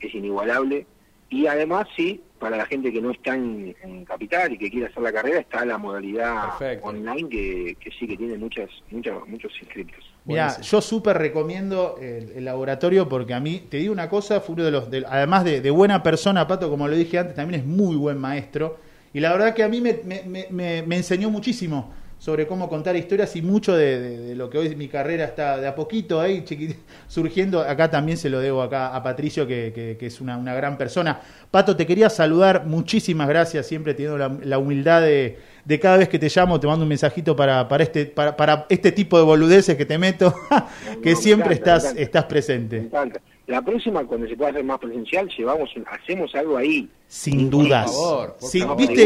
es 0.00 0.14
inigualable. 0.14 0.86
Y 1.30 1.46
además, 1.46 1.86
sí, 1.96 2.20
para 2.38 2.56
la 2.56 2.66
gente 2.66 2.92
que 2.92 3.00
no 3.00 3.10
está 3.10 3.34
en, 3.34 3.74
en 3.82 4.04
Capital 4.04 4.52
y 4.52 4.58
que 4.58 4.70
quiere 4.70 4.86
hacer 4.86 5.02
la 5.02 5.12
carrera, 5.12 5.40
está 5.40 5.64
la 5.64 5.78
modalidad 5.78 6.58
Perfecto. 6.58 6.86
online, 6.88 7.28
que, 7.28 7.76
que 7.80 7.90
sí 7.98 8.06
que 8.06 8.16
tiene 8.16 8.36
muchas, 8.36 8.68
muchas 8.90 9.14
muchos 9.26 9.52
inscritos. 9.60 10.04
Mira, 10.24 10.60
yo 10.60 10.80
súper 10.80 11.16
recomiendo 11.18 11.96
el, 12.00 12.30
el 12.36 12.44
laboratorio 12.44 13.08
porque 13.08 13.32
a 13.32 13.40
mí, 13.40 13.62
te 13.70 13.76
digo 13.78 13.92
una 13.92 14.08
cosa, 14.08 14.40
fue 14.40 14.54
uno 14.54 14.64
de 14.64 14.70
los, 14.70 14.90
de- 14.90 15.04
además 15.08 15.44
de, 15.44 15.60
de 15.60 15.70
buena 15.70 16.02
persona, 16.02 16.46
Pato, 16.46 16.68
como 16.68 16.88
lo 16.88 16.96
dije 16.96 17.18
antes, 17.18 17.34
también 17.36 17.60
es 17.60 17.66
muy 17.66 17.96
buen 17.96 18.18
maestro. 18.18 18.78
Y 19.14 19.20
la 19.20 19.32
verdad 19.32 19.54
que 19.54 19.62
a 19.62 19.68
mí 19.68 19.80
me- 19.80 20.00
me- 20.04 20.82
me 20.82 20.96
enseñó 20.96 21.30
muchísimo. 21.30 21.94
Sobre 22.18 22.46
cómo 22.46 22.68
contar 22.68 22.96
historias 22.96 23.36
y 23.36 23.42
mucho 23.42 23.76
de, 23.76 24.00
de- 24.00 24.18
de 24.18 24.34
lo 24.34 24.48
que 24.50 24.58
hoy 24.58 24.74
mi 24.74 24.88
carrera 24.88 25.24
está 25.24 25.58
de 25.58 25.66
a 25.68 25.74
poquito 25.74 26.20
ahí 26.20 26.40
chiqui- 26.46 26.74
surgiendo. 27.08 27.60
Acá 27.60 27.90
también 27.90 28.16
se 28.18 28.30
lo 28.30 28.40
debo 28.40 28.62
acá 28.62 28.94
a 28.94 29.02
Patricio, 29.02 29.46
que, 29.46 29.72
que- 29.74 29.96
que 29.98 30.06
es 30.06 30.20
una, 30.20 30.36
una 30.36 30.54
gran 30.54 30.78
persona. 30.78 31.20
Pato, 31.50 31.76
te 31.76 31.86
quería 31.86 32.08
saludar, 32.10 32.66
muchísimas 32.66 33.28
gracias, 33.28 33.66
siempre 33.66 33.94
teniendo 33.94 34.18
la, 34.18 34.36
la 34.42 34.58
humildad 34.58 35.02
de, 35.02 35.38
de 35.64 35.80
cada 35.80 35.98
vez 35.98 36.08
que 36.08 36.18
te 36.18 36.28
llamo, 36.34 36.58
te 36.58 36.66
mando 36.66 36.82
un 36.84 36.88
mensajito 36.88 37.36
para, 37.36 37.68
para, 37.68 37.82
este, 37.84 38.06
para, 38.06 38.36
para 38.36 38.66
este 38.70 38.92
tipo 38.92 39.18
de 39.18 39.24
boludeces 39.24 39.76
que 39.76 39.84
te 39.84 39.98
meto, 39.98 40.34
que 41.02 41.14
siempre 41.16 41.50
me 41.50 41.54
estás, 41.54 41.84
encanta. 41.84 42.02
estás 42.02 42.24
presente. 42.24 42.76
encanta. 42.78 43.20
La 43.46 43.62
próxima, 43.62 44.04
cuando 44.04 44.26
se 44.26 44.36
pueda 44.36 44.50
hacer 44.50 44.64
más 44.64 44.78
presencial, 44.80 45.28
llevamos, 45.38 45.70
hacemos 45.88 46.34
algo 46.34 46.56
ahí. 46.56 46.88
Sin 47.06 47.48
Por 47.48 47.62
dudas. 47.62 47.86
favor, 47.92 48.36
por 48.40 48.48
Sí, 48.50 48.58
favor. 48.60 48.76
viste, 48.76 48.94
que 48.96 49.02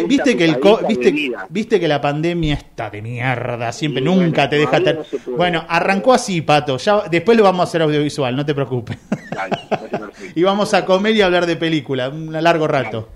el 0.47 0.57
viste, 0.89 1.33
viste 1.51 1.79
que 1.81 1.87
la 1.89 2.01
pandemia 2.01 2.55
está 2.55 2.89
de 2.89 3.03
mierda, 3.03 3.71
siempre 3.73 4.01
Sí, 4.01 4.07
nunca 4.09 4.47
bueno, 4.47 4.49
te 4.49 4.57
deja 4.57 4.81
ter- 4.81 4.99
no. 5.29 5.37
Bueno, 5.37 5.65
arrancó 5.69 6.15
así, 6.15 6.41
Pato. 6.41 6.79
Ya 6.79 7.03
después 7.11 7.37
lo 7.37 7.45
vamos 7.45 7.61
a 7.61 7.65
hacer 7.65 7.83
audiovisual, 7.83 8.35
no 8.35 8.47
te 8.47 8.55
preocupes. 8.55 8.97
Dale, 9.31 9.59
y 10.35 10.43
vamos 10.43 10.73
a 10.73 10.87
comer 10.87 11.15
y 11.17 11.21
hablar 11.21 11.45
de 11.45 11.57
película, 11.57 12.09
un 12.09 12.33
largo 12.33 12.67
rato. 12.67 13.11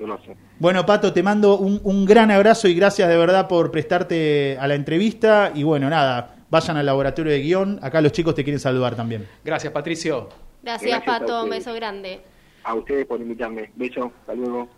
No 0.00 0.18
sé. 0.24 0.34
Bueno, 0.58 0.84
Pato, 0.84 1.12
te 1.12 1.22
mando 1.22 1.56
un, 1.56 1.80
un 1.84 2.04
gran 2.04 2.32
abrazo 2.32 2.66
y 2.66 2.74
gracias 2.74 3.08
de 3.08 3.16
verdad 3.16 3.46
por 3.46 3.70
prestarte 3.70 4.58
a 4.60 4.66
la 4.66 4.74
entrevista. 4.74 5.52
Y 5.54 5.62
bueno, 5.62 5.88
nada, 5.88 6.34
vayan 6.50 6.76
al 6.76 6.86
laboratorio 6.86 7.30
de 7.32 7.38
guion. 7.40 7.78
Acá 7.80 8.00
los 8.00 8.10
chicos 8.10 8.34
te 8.34 8.42
quieren 8.42 8.58
saludar 8.58 8.96
también. 8.96 9.26
Gracias, 9.44 9.72
Patricio. 9.72 10.28
Gracias, 10.64 11.02
Pato. 11.04 11.44
Un 11.44 11.50
beso 11.50 11.74
grande. 11.74 12.22
A 12.62 12.74
ustedes 12.74 13.06
por 13.06 13.20
invitarme. 13.20 13.70
Beso. 13.76 14.10
Hasta 14.20 14.34
luego. 14.34 14.68